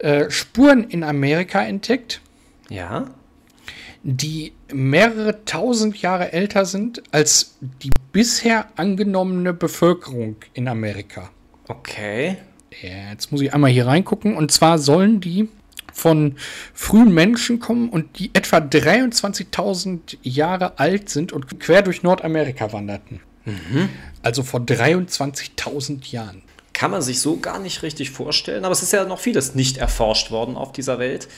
äh, 0.03 0.31
Spuren 0.31 0.85
in 0.85 1.05
Amerika 1.05 1.63
entdeckt. 1.63 2.21
Ja. 2.69 3.07
Die 4.03 4.53
mehrere 4.73 5.45
tausend 5.45 5.97
Jahre 6.03 6.33
älter 6.33 6.65
sind 6.65 7.03
als 7.13 7.57
die 7.61 7.91
bisher 8.11 8.67
angenommene 8.77 9.53
Bevölkerung 9.53 10.37
in 10.55 10.67
Amerika. 10.67 11.31
Okay. 11.69 12.37
Ja, 12.83 13.11
jetzt 13.11 13.31
muss 13.31 13.43
ich 13.43 13.55
einmal 13.55 13.71
hier 13.71 13.87
reingucken. 13.87 14.37
Und 14.37 14.51
zwar 14.51 14.79
sollen 14.79 15.21
die 15.21 15.49
von 15.93 16.37
frühen 16.75 17.15
Menschen 17.15 17.61
kommen 17.61 17.89
und 17.89 18.19
die 18.19 18.31
etwa 18.35 18.57
23.000 18.57 20.19
Jahre 20.23 20.79
alt 20.81 21.11
sind 21.11 21.33
und 21.33 21.61
quer 21.61 21.83
durch 21.83 22.03
Nordamerika 22.03 22.73
wanderten. 22.73 23.21
Mhm. 23.45 23.89
Also 24.23 24.43
vor 24.43 24.61
23.000 24.61 26.11
Jahren. 26.11 26.43
Kann 26.83 26.91
man 26.91 27.01
sich 27.01 27.21
so 27.21 27.37
gar 27.37 27.61
nicht 27.61 27.85
richtig 27.85 28.11
vorstellen, 28.11 28.65
aber 28.65 28.73
es 28.73 28.83
ist 28.83 28.93
ja 28.93 29.05
noch 29.05 29.21
vieles 29.21 29.55
nicht 29.55 29.77
erforscht 29.77 30.33
worden 30.33 30.57
auf 30.57 30.73
dieser 30.73 30.99
Welt. 30.99 31.29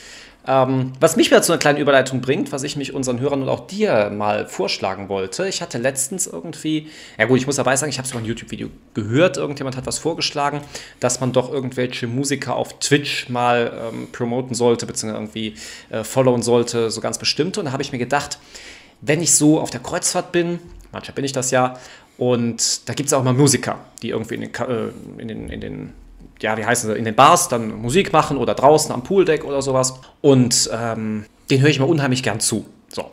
Ähm, 0.47 0.93
was 0.99 1.17
mich 1.17 1.29
wieder 1.29 1.43
zu 1.43 1.51
einer 1.51 1.59
kleinen 1.59 1.77
Überleitung 1.77 2.19
bringt, 2.19 2.51
was 2.51 2.63
ich 2.63 2.75
mich 2.77 2.95
unseren 2.95 3.19
Hörern 3.19 3.43
und 3.43 3.49
auch 3.49 3.67
dir 3.67 4.09
mal 4.09 4.47
vorschlagen 4.47 5.07
wollte. 5.07 5.47
Ich 5.47 5.61
hatte 5.61 5.77
letztens 5.77 6.25
irgendwie, 6.25 6.89
ja 7.19 7.25
gut, 7.25 7.37
ich 7.37 7.45
muss 7.45 7.57
dabei 7.57 7.75
sagen, 7.75 7.91
ich 7.91 7.99
habe 7.99 8.07
sogar 8.07 8.23
ein 8.23 8.25
YouTube-Video 8.25 8.69
gehört, 8.95 9.37
irgendjemand 9.37 9.77
hat 9.77 9.85
was 9.85 9.99
vorgeschlagen, 9.99 10.61
dass 10.99 11.19
man 11.19 11.31
doch 11.31 11.53
irgendwelche 11.53 12.07
Musiker 12.07 12.55
auf 12.55 12.79
Twitch 12.79 13.29
mal 13.29 13.71
ähm, 13.93 14.07
promoten 14.11 14.55
sollte, 14.55 14.87
beziehungsweise 14.87 15.21
irgendwie 15.21 15.53
äh, 15.91 16.03
followen 16.03 16.41
sollte, 16.41 16.89
so 16.89 17.01
ganz 17.01 17.19
bestimmte. 17.19 17.59
Und 17.59 17.67
da 17.67 17.71
habe 17.71 17.83
ich 17.83 17.91
mir 17.91 17.99
gedacht, 17.99 18.39
wenn 19.01 19.21
ich 19.21 19.35
so 19.35 19.59
auf 19.59 19.69
der 19.69 19.81
Kreuzfahrt 19.81 20.31
bin, 20.31 20.57
manchmal 20.91 21.13
bin 21.13 21.25
ich 21.25 21.33
das 21.33 21.51
ja, 21.51 21.77
und 22.17 22.87
da 22.87 22.93
gibt 22.93 23.07
es 23.07 23.13
auch 23.13 23.23
mal 23.23 23.33
Musiker, 23.33 23.79
die 24.01 24.09
irgendwie 24.09 24.35
in 24.35 24.41
den, 24.41 24.53
äh, 24.53 25.21
in 25.21 25.27
den, 25.27 25.49
in 25.49 25.61
den 25.61 25.93
ja, 26.41 26.57
wie 26.57 26.65
heißen 26.65 26.89
sie, 26.89 26.97
in 26.97 27.05
den 27.05 27.15
Bars 27.15 27.47
dann 27.47 27.81
Musik 27.81 28.11
machen 28.11 28.37
oder 28.37 28.53
draußen 28.53 28.91
am 28.91 29.03
Pooldeck 29.03 29.45
oder 29.45 29.61
sowas. 29.61 29.93
Und 30.21 30.69
ähm, 30.73 31.25
den 31.49 31.61
höre 31.61 31.69
ich 31.69 31.79
mir 31.79 31.85
unheimlich 31.85 32.23
gern 32.23 32.39
zu. 32.39 32.65
So, 32.89 33.11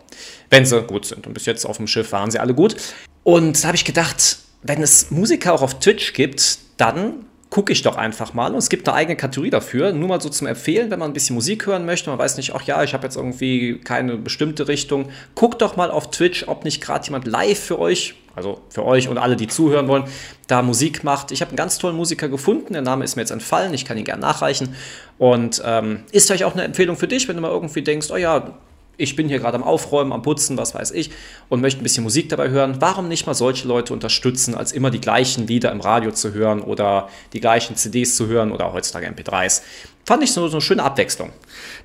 wenn 0.51 0.67
sie 0.67 0.83
gut 0.83 1.05
sind. 1.05 1.27
Und 1.27 1.35
bis 1.35 1.47
jetzt 1.47 1.65
auf 1.65 1.77
dem 1.77 1.87
Schiff 1.87 2.12
waren 2.12 2.31
sie 2.31 2.38
alle 2.38 2.55
gut. 2.55 2.77
Und 3.25 3.62
da 3.62 3.69
habe 3.69 3.77
ich 3.77 3.85
gedacht, 3.85 4.38
wenn 4.62 4.83
es 4.83 5.11
Musiker 5.11 5.55
auch 5.55 5.62
auf 5.62 5.79
Twitch 5.79 6.12
gibt, 6.12 6.59
dann 6.77 7.25
gucke 7.53 7.71
ich 7.71 7.83
doch 7.83 7.97
einfach 7.97 8.33
mal. 8.33 8.51
Und 8.51 8.57
es 8.57 8.71
gibt 8.71 8.88
eine 8.88 8.97
eigene 8.97 9.15
Kategorie 9.15 9.51
dafür. 9.51 9.93
Nur 9.93 10.09
mal 10.09 10.23
so 10.23 10.31
zum 10.31 10.47
Empfehlen, 10.47 10.91
wenn 10.91 10.99
man 10.99 11.11
ein 11.11 11.12
bisschen 11.12 11.35
Musik 11.35 11.67
hören 11.67 11.85
möchte. 11.85 12.09
Man 12.09 12.19
weiß 12.19 12.38
nicht, 12.38 12.55
ach 12.55 12.62
ja, 12.62 12.83
ich 12.83 12.95
habe 12.95 13.05
jetzt 13.05 13.15
irgendwie 13.15 13.79
keine 13.79 14.17
bestimmte 14.17 14.69
Richtung. 14.69 15.11
Guckt 15.35 15.61
doch 15.61 15.77
mal 15.77 15.91
auf 15.91 16.11
Twitch, 16.11 16.49
ob 16.49 16.65
nicht 16.65 16.81
gerade 16.81 17.05
jemand 17.05 17.27
live 17.27 17.59
für 17.59 17.79
euch, 17.79 18.15
also 18.35 18.62
für 18.71 18.87
euch 18.87 19.07
und 19.09 19.19
alle, 19.19 19.37
die 19.37 19.49
zuhören 19.49 19.87
wollen, 19.87 20.05
da 20.47 20.62
Musik 20.62 21.05
macht. 21.05 21.31
Ich 21.31 21.43
habe 21.43 21.51
einen 21.51 21.59
ganz 21.59 21.77
tollen 21.77 21.95
Musiker 21.95 22.31
gefunden. 22.31 22.73
Der 22.73 22.81
Name 22.81 23.05
ist 23.05 23.17
mir 23.17 23.23
jetzt 23.23 23.33
entfallen. 23.33 23.75
Ich 23.75 23.85
kann 23.85 23.99
ihn 23.99 24.05
gerne 24.05 24.23
nachreichen. 24.23 24.75
Und 25.19 25.61
ähm, 25.62 26.05
ist 26.11 26.29
vielleicht 26.29 26.45
auch 26.45 26.55
eine 26.55 26.65
Empfehlung 26.65 26.97
für 26.97 27.07
dich, 27.07 27.29
wenn 27.29 27.37
du 27.37 27.43
mal 27.43 27.51
irgendwie 27.51 27.83
denkst, 27.83 28.09
oh 28.11 28.17
ja, 28.17 28.55
ich 29.03 29.17
bin 29.17 29.29
hier 29.29 29.41
gerade 29.41 29.57
am 29.57 29.65
Aufräumen, 29.65 30.12
am 30.12 30.23
Putzen, 30.23 30.57
was 30.57 30.75
weiß 30.75 30.93
ich, 30.93 31.11
und 31.49 31.61
möchte 31.61 31.81
ein 31.81 31.83
bisschen 31.83 32.05
Musik 32.05 32.29
dabei 32.29 32.51
hören. 32.51 32.77
Warum 32.79 33.09
nicht 33.09 33.27
mal 33.27 33.35
solche 33.35 33.67
Leute 33.67 33.93
unterstützen, 33.93 34.55
als 34.55 34.73
immer 34.73 34.91
die 34.91 35.01
gleichen 35.01 35.47
Lieder 35.47 35.73
im 35.73 35.81
Radio 35.81 36.12
zu 36.12 36.33
hören 36.33 36.61
oder 36.61 37.09
die 37.33 37.41
gleichen 37.41 37.77
CDs 37.77 38.17
zu 38.17 38.29
hören 38.29 38.53
oder 38.53 38.73
heutzutage 38.73 39.09
MP3s? 39.09 39.62
Fand 40.05 40.23
ich 40.23 40.33
so, 40.33 40.47
so 40.49 40.55
eine 40.55 40.61
schöne 40.61 40.83
Abwechslung. 40.83 41.31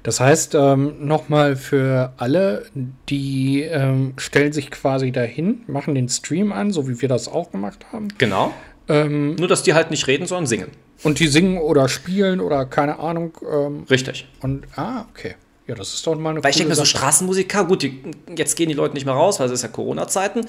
Das 0.04 0.20
heißt, 0.20 0.56
ähm, 0.56 1.08
nochmal 1.08 1.56
für 1.56 2.14
alle, 2.18 2.66
die 3.10 3.62
ähm, 3.62 4.14
stellen 4.18 4.54
sich 4.54 4.72
quasi 4.72 5.12
dahin, 5.12 5.64
machen 5.68 5.96
den 5.96 6.10
Stream 6.10 6.52
an, 6.52 6.72
so 6.72 6.88
wie 6.88 7.02
wir 7.02 7.10
das 7.10 7.28
auch 7.28 7.52
gemacht 7.52 7.86
haben. 7.92 8.08
Genau. 8.18 8.54
Ähm, 8.90 9.36
Nur, 9.36 9.48
dass 9.48 9.64
die 9.64 9.74
halt 9.74 9.92
nicht 9.92 10.08
reden, 10.08 10.28
sondern 10.28 10.48
singen. 10.48 10.70
Und 11.04 11.20
die 11.20 11.28
singen 11.28 11.58
oder 11.58 11.90
spielen 11.90 12.40
oder 12.40 12.66
keine 12.66 13.00
Ahnung. 13.00 13.38
Ähm, 13.48 13.86
Richtig. 13.90 14.28
Und, 14.42 14.66
ah, 14.76 15.06
okay. 15.12 15.36
Ja, 15.68 15.76
das 15.76 15.94
ist 15.94 16.08
doch 16.08 16.16
mal 16.16 16.30
eine 16.30 16.44
Weil 16.44 16.52
ich 16.52 16.58
denke 16.58 16.70
mir, 16.70 16.76
so 16.76 16.86
Straßenmusiker, 16.86 17.66
gut, 17.66 17.84
die, 17.84 18.02
jetzt 18.36 18.56
gehen 18.56 18.70
die 18.70 18.76
Leute 18.76 18.94
nicht 18.94 19.06
mehr 19.06 19.14
raus, 19.14 19.40
weil 19.40 19.48
es 19.48 19.52
ist 19.52 19.64
ja 19.64 19.68
Corona-Zeiten. 19.68 20.48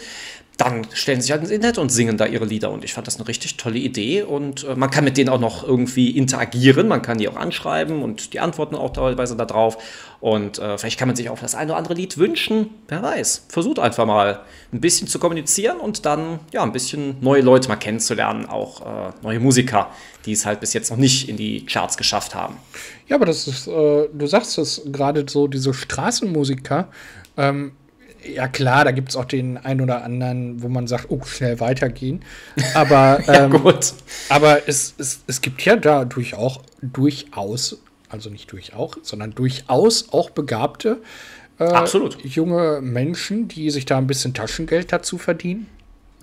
Dann 0.59 0.89
stellen 0.93 1.21
sie 1.21 1.27
sich 1.27 1.31
halt 1.31 1.43
ins 1.43 1.53
Internet 1.53 1.79
und 1.79 1.89
singen 1.91 2.17
da 2.17 2.27
ihre 2.27 2.45
Lieder. 2.45 2.73
Und 2.73 2.83
ich 2.83 2.93
fand 2.93 3.07
das 3.07 3.17
eine 3.17 3.29
richtig 3.29 3.57
tolle 3.57 3.79
Idee. 3.79 4.23
Und 4.23 4.65
äh, 4.65 4.75
man 4.75 4.91
kann 4.91 5.05
mit 5.05 5.17
denen 5.17 5.31
auch 5.31 5.39
noch 5.39 5.67
irgendwie 5.67 6.11
interagieren. 6.11 6.89
Man 6.89 7.01
kann 7.01 7.19
die 7.19 7.29
auch 7.29 7.37
anschreiben 7.37 8.03
und 8.03 8.33
die 8.33 8.41
antworten 8.41 8.75
auch 8.75 8.93
teilweise 8.93 9.37
da 9.37 9.45
drauf. 9.45 9.79
Und 10.21 10.59
äh, 10.59 10.77
vielleicht 10.77 10.99
kann 10.99 11.07
man 11.07 11.15
sich 11.15 11.31
auch 11.31 11.39
das 11.39 11.55
eine 11.55 11.71
oder 11.71 11.79
andere 11.79 11.95
Lied 11.95 12.19
wünschen. 12.19 12.71
Wer 12.89 13.03
weiß. 13.05 13.47
Versucht 13.49 13.79
einfach 13.79 14.05
mal 14.05 14.41
ein 14.73 14.81
bisschen 14.81 15.07
zu 15.07 15.21
kommunizieren 15.21 15.79
und 15.79 16.05
dann 16.05 16.41
ja 16.53 16.65
ein 16.65 16.73
bisschen 16.73 17.17
neue 17.21 17.43
Leute 17.43 17.69
mal 17.69 17.77
kennenzulernen. 17.77 18.47
Auch 18.47 18.81
äh, 18.81 19.13
neue 19.23 19.39
Musiker, 19.39 19.93
die 20.27 20.33
es 20.33 20.45
halt 20.45 20.59
bis 20.59 20.73
jetzt 20.73 20.91
noch 20.91 20.99
nicht 20.99 21.29
in 21.29 21.37
die 21.37 21.67
Charts 21.67 21.97
geschafft 21.97 22.35
haben. 22.35 22.57
Ja, 23.07 23.15
aber 23.15 23.27
das 23.27 23.47
ist, 23.47 23.69
äh, 23.69 24.09
du 24.13 24.27
sagst 24.27 24.59
es 24.59 24.83
gerade 24.87 25.25
so, 25.29 25.47
diese 25.47 25.73
Straßenmusiker. 25.73 26.89
Ähm, 27.37 27.73
ja, 28.25 28.49
klar, 28.49 28.85
da 28.85 28.91
gibt 28.91 29.11
es 29.11 29.17
auch 29.17 29.25
den 29.25 29.57
einen 29.57 29.81
oder 29.81 30.05
anderen, 30.05 30.63
wo 30.63 30.69
man 30.69 30.87
sagt, 30.87 31.07
oh, 31.11 31.23
schnell 31.25 31.61
weitergehen. 31.61 32.23
Aber, 32.75 33.23
ja, 33.27 33.45
ähm, 33.45 33.51
gut. 33.51 33.95
aber 34.29 34.69
es, 34.69 34.95
es, 34.99 35.21
es 35.27 35.41
gibt 35.41 35.63
ja 35.63 35.77
da 35.77 36.05
durchaus, 36.05 36.61
durchaus, 36.83 37.81
also 38.09 38.31
nicht 38.31 38.51
durchaus, 38.53 38.97
sondern 39.03 39.35
durchaus 39.35 40.13
auch 40.13 40.31
begabte 40.31 40.99
äh, 41.59 41.85
junge 42.23 42.81
Menschen, 42.81 43.49
die 43.49 43.71
sich 43.71 43.85
da 43.85 43.99
ein 43.99 44.07
bisschen 44.07 44.35
Taschengeld 44.35 44.93
dazu 44.93 45.19
verdienen. 45.19 45.67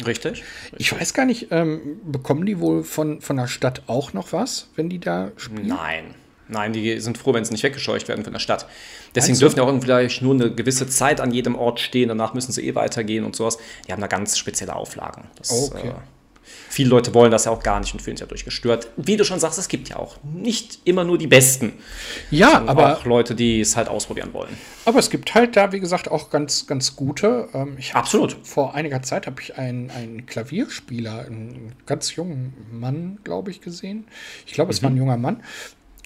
Richtig. 0.05 0.43
Ich 0.77 0.91
weiß 0.91 1.13
gar 1.13 1.25
nicht, 1.25 1.47
ähm, 1.51 1.99
bekommen 2.03 2.45
die 2.45 2.59
wohl 2.59 2.83
von, 2.83 3.21
von 3.21 3.37
der 3.37 3.47
Stadt 3.47 3.83
auch 3.87 4.13
noch 4.13 4.33
was, 4.33 4.67
wenn 4.75 4.89
die 4.89 4.99
da 4.99 5.31
spielen? 5.37 5.67
Nein. 5.67 6.15
Nein, 6.47 6.73
die 6.73 6.99
sind 6.99 7.17
froh, 7.17 7.33
wenn 7.33 7.43
sie 7.45 7.51
nicht 7.51 7.63
weggescheucht 7.63 8.07
werden 8.07 8.23
von 8.23 8.33
der 8.33 8.39
Stadt. 8.39 8.67
Deswegen 9.15 9.33
also. 9.33 9.45
dürfen 9.45 9.57
ja 9.57 9.63
auch 9.63 9.81
vielleicht 9.81 10.21
nur 10.21 10.33
eine 10.33 10.53
gewisse 10.53 10.87
Zeit 10.87 11.21
an 11.21 11.31
jedem 11.31 11.55
Ort 11.55 11.79
stehen, 11.79 12.09
danach 12.09 12.33
müssen 12.33 12.51
sie 12.51 12.67
eh 12.67 12.75
weitergehen 12.75 13.23
und 13.23 13.35
sowas. 13.35 13.57
Die 13.87 13.91
haben 13.91 14.01
da 14.01 14.07
ganz 14.07 14.37
spezielle 14.37 14.75
Auflagen. 14.75 15.23
Das, 15.37 15.71
okay. 15.71 15.89
Äh, 15.89 15.93
Viele 16.69 16.89
Leute 16.89 17.13
wollen 17.13 17.31
das 17.31 17.45
ja 17.45 17.51
auch 17.51 17.63
gar 17.63 17.79
nicht 17.79 17.93
und 17.93 18.01
fühlen 18.01 18.17
sich 18.17 18.25
dadurch 18.25 18.43
gestört. 18.45 18.89
Wie 18.97 19.17
du 19.17 19.23
schon 19.23 19.39
sagst, 19.39 19.57
es 19.57 19.67
gibt 19.67 19.89
ja 19.89 19.95
auch 19.95 20.17
nicht 20.23 20.79
immer 20.83 21.03
nur 21.03 21.17
die 21.17 21.27
Besten. 21.27 21.73
Ja, 22.31 22.63
aber 22.65 22.97
auch 22.97 23.05
Leute, 23.05 23.33
die 23.33 23.61
es 23.61 23.75
halt 23.75 23.87
ausprobieren 23.87 24.33
wollen. 24.33 24.55
Aber 24.83 24.99
es 24.99 25.09
gibt 25.09 25.33
halt 25.33 25.55
da, 25.55 25.71
wie 25.71 25.79
gesagt, 25.79 26.11
auch 26.11 26.29
ganz, 26.29 26.67
ganz 26.67 26.95
gute. 26.95 27.47
Ähm, 27.53 27.77
ich 27.79 27.95
Absolut. 27.95 28.37
Vor 28.43 28.75
einiger 28.75 29.01
Zeit 29.01 29.25
habe 29.25 29.41
ich 29.41 29.57
einen, 29.57 29.89
einen 29.89 30.25
Klavierspieler, 30.25 31.25
einen 31.25 31.73
ganz 31.85 32.15
jungen 32.15 32.53
Mann, 32.71 33.19
glaube 33.23 33.51
ich, 33.51 33.61
gesehen. 33.61 34.05
Ich 34.45 34.53
glaube, 34.53 34.71
es 34.71 34.83
war 34.83 34.89
ein 34.89 34.97
junger 34.97 35.17
Mann. 35.17 35.41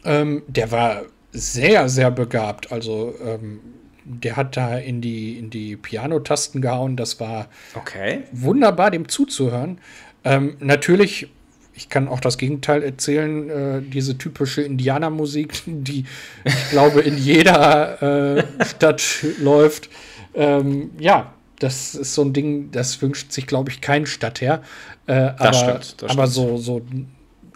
Ähm, 0.06 0.44
der 0.48 0.72
war 0.72 1.04
sehr, 1.32 1.90
sehr 1.90 2.12
begabt. 2.12 2.72
Also 2.72 3.14
ähm, 3.26 3.60
der 4.04 4.36
hat 4.36 4.58
da 4.58 4.78
in 4.78 5.02
die, 5.02 5.38
in 5.38 5.50
die 5.50 5.76
Pianotasten 5.76 6.62
gehauen. 6.62 6.96
Das 6.98 7.20
war 7.20 7.48
Okay. 7.76 8.24
wunderbar, 8.32 8.92
dem 8.92 9.08
zuzuhören. 9.08 9.80
Ähm, 10.24 10.58
natürlich, 10.60 11.28
ich 11.76 11.90
kann 11.90 12.08
auch 12.08 12.20
das 12.20 12.38
Gegenteil 12.38 12.84
erzählen, 12.84 13.50
äh, 13.50 13.82
diese 13.82 14.18
typische 14.18 14.62
Indianermusik, 14.64 15.54
die 15.66 16.06
ich 16.44 16.70
glaube 16.72 17.02
in 17.02 17.18
jeder 17.18 18.38
äh, 18.38 18.66
Stadt 18.66 19.24
läuft. 19.40 19.90
Ähm, 20.34 20.92
ja, 21.00 21.34
das 21.60 21.94
ist 21.94 22.14
so 22.16 22.24
ein 22.24 22.34
Ding, 22.34 22.72
das 22.72 23.02
wünscht 23.02 23.32
sich, 23.32 23.46
glaube 23.46 23.70
ich, 23.70 23.82
kein 23.82 24.06
Stadtherr. 24.06 24.64
Äh, 25.08 25.14
aber 25.38 25.54
stimmt, 25.54 26.10
aber 26.10 26.28
so, 26.28 26.58
so, 26.58 26.82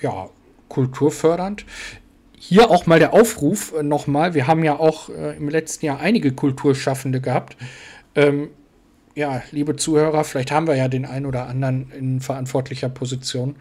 ja, 0.01 0.29
kulturfördernd. 0.67 1.65
Hier 2.45 2.69
auch 2.69 2.87
mal 2.87 2.99
der 2.99 3.13
Aufruf 3.13 3.73
äh, 3.73 3.83
nochmal. 3.83 4.33
Wir 4.33 4.47
haben 4.47 4.65
ja 4.65 4.77
auch 4.77 5.07
äh, 5.07 5.37
im 5.37 5.47
letzten 5.47 5.85
Jahr 5.85 6.01
einige 6.01 6.33
Kulturschaffende 6.33 7.21
gehabt. 7.21 7.55
Ähm, 8.15 8.49
ja, 9.15 9.41
liebe 9.51 9.77
Zuhörer, 9.77 10.25
vielleicht 10.25 10.51
haben 10.51 10.67
wir 10.67 10.75
ja 10.75 10.89
den 10.89 11.05
einen 11.05 11.25
oder 11.25 11.47
anderen 11.47 11.89
in 11.97 12.19
verantwortlicher 12.19 12.89
Position. 12.89 13.55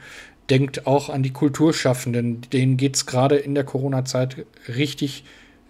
Denkt 0.50 0.84
auch 0.88 1.10
an 1.10 1.22
die 1.22 1.32
Kulturschaffenden. 1.32 2.40
Denen 2.52 2.76
geht 2.76 2.96
es 2.96 3.06
gerade 3.06 3.36
in 3.36 3.54
der 3.54 3.62
Corona-Zeit 3.62 4.46
richtig, 4.66 5.22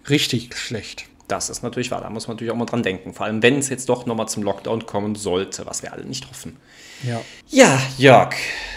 richtig 0.09 0.55
schlecht. 0.57 1.05
Das 1.27 1.51
ist 1.51 1.61
natürlich 1.61 1.91
wahr. 1.91 2.01
Da 2.01 2.09
muss 2.09 2.27
man 2.27 2.35
natürlich 2.35 2.51
auch 2.51 2.57
mal 2.57 2.65
dran 2.65 2.81
denken. 2.81 3.13
Vor 3.13 3.27
allem, 3.27 3.43
wenn 3.43 3.59
es 3.59 3.69
jetzt 3.69 3.89
doch 3.89 4.07
nochmal 4.07 4.27
zum 4.27 4.41
Lockdown 4.41 4.87
kommen 4.87 5.13
sollte, 5.13 5.67
was 5.67 5.83
wir 5.83 5.93
alle 5.93 6.03
nicht 6.03 6.27
hoffen. 6.27 6.57
Ja. 7.03 7.21
Ja, 7.47 7.79
Jörg, 7.99 8.33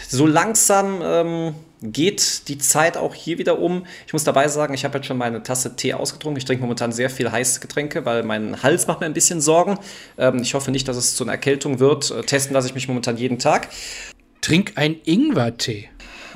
so 0.06 0.26
langsam 0.26 1.00
ähm, 1.02 1.54
geht 1.82 2.48
die 2.48 2.58
Zeit 2.58 2.96
auch 2.96 3.14
hier 3.14 3.38
wieder 3.38 3.58
um. 3.58 3.86
Ich 4.06 4.12
muss 4.12 4.24
dabei 4.24 4.48
sagen, 4.48 4.74
ich 4.74 4.84
habe 4.84 4.98
jetzt 4.98 5.06
schon 5.06 5.18
meine 5.18 5.42
Tasse 5.42 5.76
Tee 5.76 5.94
ausgetrunken. 5.94 6.38
Ich 6.38 6.44
trinke 6.44 6.62
momentan 6.62 6.92
sehr 6.92 7.10
viel 7.10 7.30
heiße 7.30 7.60
Getränke, 7.60 8.04
weil 8.04 8.22
mein 8.22 8.62
Hals 8.62 8.86
macht 8.86 9.00
mir 9.00 9.06
ein 9.06 9.12
bisschen 9.12 9.40
Sorgen. 9.40 9.78
Ähm, 10.18 10.40
ich 10.42 10.54
hoffe 10.54 10.70
nicht, 10.70 10.88
dass 10.88 10.96
es 10.96 11.16
zu 11.16 11.24
einer 11.24 11.32
Erkältung 11.32 11.78
wird. 11.78 12.10
Äh, 12.10 12.22
testen 12.22 12.54
lasse 12.54 12.68
ich 12.68 12.74
mich 12.74 12.88
momentan 12.88 13.16
jeden 13.16 13.38
Tag. 13.38 13.68
Trink 14.40 14.72
ein 14.76 14.96
Ingwertee. 15.04 15.88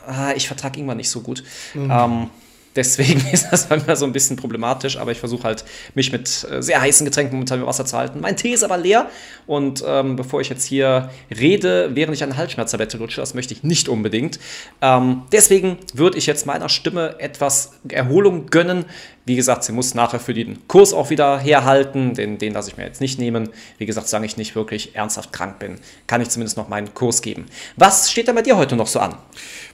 Ah, 0.06 0.32
ich 0.34 0.48
vertrage 0.48 0.78
Ingwer 0.80 0.94
nicht 0.94 1.10
so 1.10 1.20
gut. 1.20 1.44
Ähm, 1.74 2.30
deswegen 2.76 3.24
ist 3.32 3.48
das 3.50 3.68
manchmal 3.68 3.96
so 3.96 4.04
ein 4.04 4.12
bisschen 4.12 4.36
problematisch, 4.36 4.96
aber 4.96 5.12
ich 5.12 5.18
versuche 5.18 5.44
halt, 5.44 5.64
mich 5.94 6.12
mit 6.12 6.46
äh, 6.50 6.62
sehr 6.62 6.80
heißen 6.80 7.04
Getränken 7.04 7.34
momentan 7.34 7.58
mit 7.58 7.68
Wasser 7.68 7.84
zu 7.84 7.96
halten. 7.96 8.20
Mein 8.20 8.36
Tee 8.36 8.52
ist 8.52 8.62
aber 8.62 8.76
leer 8.76 9.10
und 9.46 9.82
ähm, 9.86 10.16
bevor 10.16 10.40
ich 10.40 10.48
jetzt 10.48 10.64
hier 10.64 11.10
rede, 11.30 11.90
während 11.94 12.14
ich 12.14 12.22
eine 12.22 12.36
Halsschmerztablette 12.36 12.98
lutsche, 12.98 13.20
das 13.20 13.34
möchte 13.34 13.54
ich 13.54 13.62
nicht 13.62 13.88
unbedingt. 13.88 14.38
Ähm, 14.80 15.22
deswegen 15.32 15.78
würde 15.94 16.18
ich 16.18 16.26
jetzt 16.26 16.46
meiner 16.46 16.68
Stimme 16.68 17.16
etwas 17.18 17.72
Erholung 17.88 18.46
gönnen. 18.46 18.84
Wie 19.30 19.36
gesagt, 19.36 19.62
sie 19.62 19.70
muss 19.70 19.94
nachher 19.94 20.18
für 20.18 20.34
den 20.34 20.66
Kurs 20.66 20.92
auch 20.92 21.08
wieder 21.10 21.38
herhalten, 21.38 22.14
den, 22.14 22.36
den 22.38 22.52
lasse 22.52 22.68
ich 22.68 22.76
mir 22.76 22.82
jetzt 22.84 23.00
nicht 23.00 23.16
nehmen. 23.20 23.50
Wie 23.78 23.86
gesagt, 23.86 24.08
solange 24.08 24.26
ich 24.26 24.36
nicht 24.36 24.56
wirklich 24.56 24.96
ernsthaft 24.96 25.32
krank 25.32 25.60
bin, 25.60 25.76
kann 26.08 26.20
ich 26.20 26.30
zumindest 26.30 26.56
noch 26.56 26.68
meinen 26.68 26.94
Kurs 26.94 27.22
geben. 27.22 27.46
Was 27.76 28.10
steht 28.10 28.26
denn 28.26 28.34
bei 28.34 28.42
dir 28.42 28.56
heute 28.56 28.74
noch 28.74 28.88
so 28.88 28.98
an? 28.98 29.14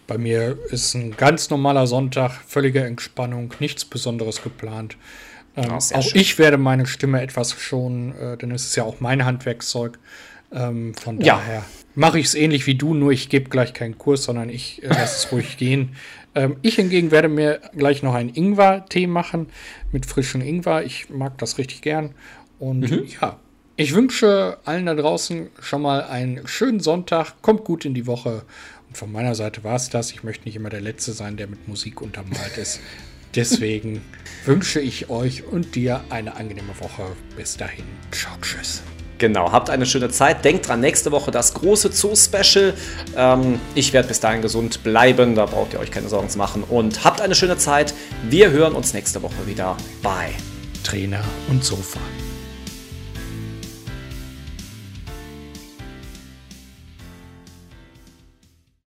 Bei 0.07 0.19
mir 0.19 0.59
ist 0.69 0.92
ein 0.92 1.16
ganz 1.16 1.49
normaler 1.49 1.87
Sonntag, 1.87 2.33
völlige 2.47 2.85
Entspannung, 2.85 3.55
nichts 3.59 3.87
Besonderes 3.87 4.42
geplant. 4.42 4.99
Ähm, 5.57 5.81
sehr 5.81 5.97
auch 5.97 6.03
schön. 6.03 6.21
ich 6.21 6.38
werde 6.38 6.59
meine 6.59 6.85
Stimme 6.85 7.23
etwas 7.23 7.59
schonen, 7.59 8.14
äh, 8.19 8.37
denn 8.37 8.51
es 8.51 8.66
ist 8.66 8.77
ja 8.77 8.85
auch 8.85 9.01
mein 9.01 9.25
Handwerkszeug. 9.25 9.99
Ähm, 10.53 10.92
von 10.95 11.19
Ja. 11.23 11.37
daher 11.37 11.64
mache 11.95 12.19
ich 12.19 12.27
es 12.27 12.35
ähnlich 12.35 12.66
wie 12.66 12.75
du, 12.75 12.92
nur 12.92 13.11
ich 13.11 13.31
gebe 13.31 13.49
gleich 13.49 13.73
keinen 13.73 13.97
Kurs, 13.97 14.25
sondern 14.25 14.51
ich 14.51 14.83
äh, 14.83 14.88
lasse 14.88 15.27
es 15.27 15.33
ruhig 15.33 15.57
gehen. 15.57 15.97
Ähm, 16.37 16.57
ich 16.62 16.77
hingegen 16.77 17.11
werde 17.11 17.29
mir 17.29 17.61
gleich 17.77 18.03
noch 18.05 18.14
einen 18.14 18.29
Ingwer-Tee 18.33 19.07
machen 19.09 19.49
mit 19.90 20.07
frischem 20.07 20.42
Ingwer. 20.42 20.85
Ich 20.85 21.11
mag 21.11 21.38
das 21.38 21.59
richtig 21.59 21.83
gern. 21.83 22.14
Und 22.59 22.81
Mhm. 22.90 23.07
ja, 23.20 23.38
ich 23.77 23.94
wünsche 23.94 24.59
allen 24.64 24.87
da 24.87 24.94
draußen 24.94 25.49
schon 25.61 25.83
mal 25.83 26.05
einen 26.05 26.46
schönen 26.46 26.81
Sonntag. 26.81 27.42
Kommt 27.42 27.64
gut 27.64 27.85
in 27.85 27.94
die 27.94 28.07
Woche. 28.07 28.42
Und 28.88 28.96
von 28.96 29.11
meiner 29.11 29.35
Seite 29.35 29.64
war 29.64 29.77
es 29.77 29.88
das. 29.90 30.12
Ich 30.12 30.22
möchte 30.22 30.44
nicht 30.44 30.57
immer 30.57 30.70
der 30.70 30.81
Letzte 30.81 31.12
sein, 31.12 31.37
der 31.37 31.49
mit 31.49 31.66
Musik 31.66 32.01
untermalt 32.01 32.57
ist. 32.59 32.81
Deswegen 33.35 34.01
wünsche 34.46 34.81
ich 34.81 35.11
euch 35.11 35.44
und 35.44 35.75
dir 35.75 36.05
eine 36.09 36.37
angenehme 36.37 36.79
Woche. 36.81 37.05
Bis 37.37 37.57
dahin. 37.57 37.85
Ciao, 38.11 38.33
tschüss. 38.40 38.83
Genau, 39.18 39.50
habt 39.50 39.70
eine 39.70 39.87
schöne 39.87 40.11
Zeit. 40.11 40.44
Denkt 40.44 40.68
dran, 40.68 40.81
nächste 40.81 41.11
Woche 41.11 41.31
das 41.31 41.55
große 41.55 41.90
Zoo-Special. 41.92 42.74
Ähm, 43.16 43.61
ich 43.74 43.92
werde 43.92 44.09
bis 44.09 44.20
dahin 44.20 44.42
gesund 44.42 44.83
bleiben, 44.83 45.35
da 45.35 45.46
braucht 45.46 45.72
ihr 45.72 45.81
euch 45.81 45.90
keine 45.90 46.09
Sorgen 46.09 46.29
zu 46.29 46.38
machen. 46.38 46.64
Und 46.64 47.05
habt 47.05 47.20
eine 47.20 47.35
schöne 47.35 47.57
Zeit. 47.57 47.94
Wir 48.29 48.50
hören 48.50 48.74
uns 48.74 48.92
nächste 48.92 49.22
Woche 49.22 49.46
wieder. 49.46 49.76
Bye. 50.02 50.35
Trainer 50.85 51.24
und 51.48 51.64
Sofa. 51.64 51.98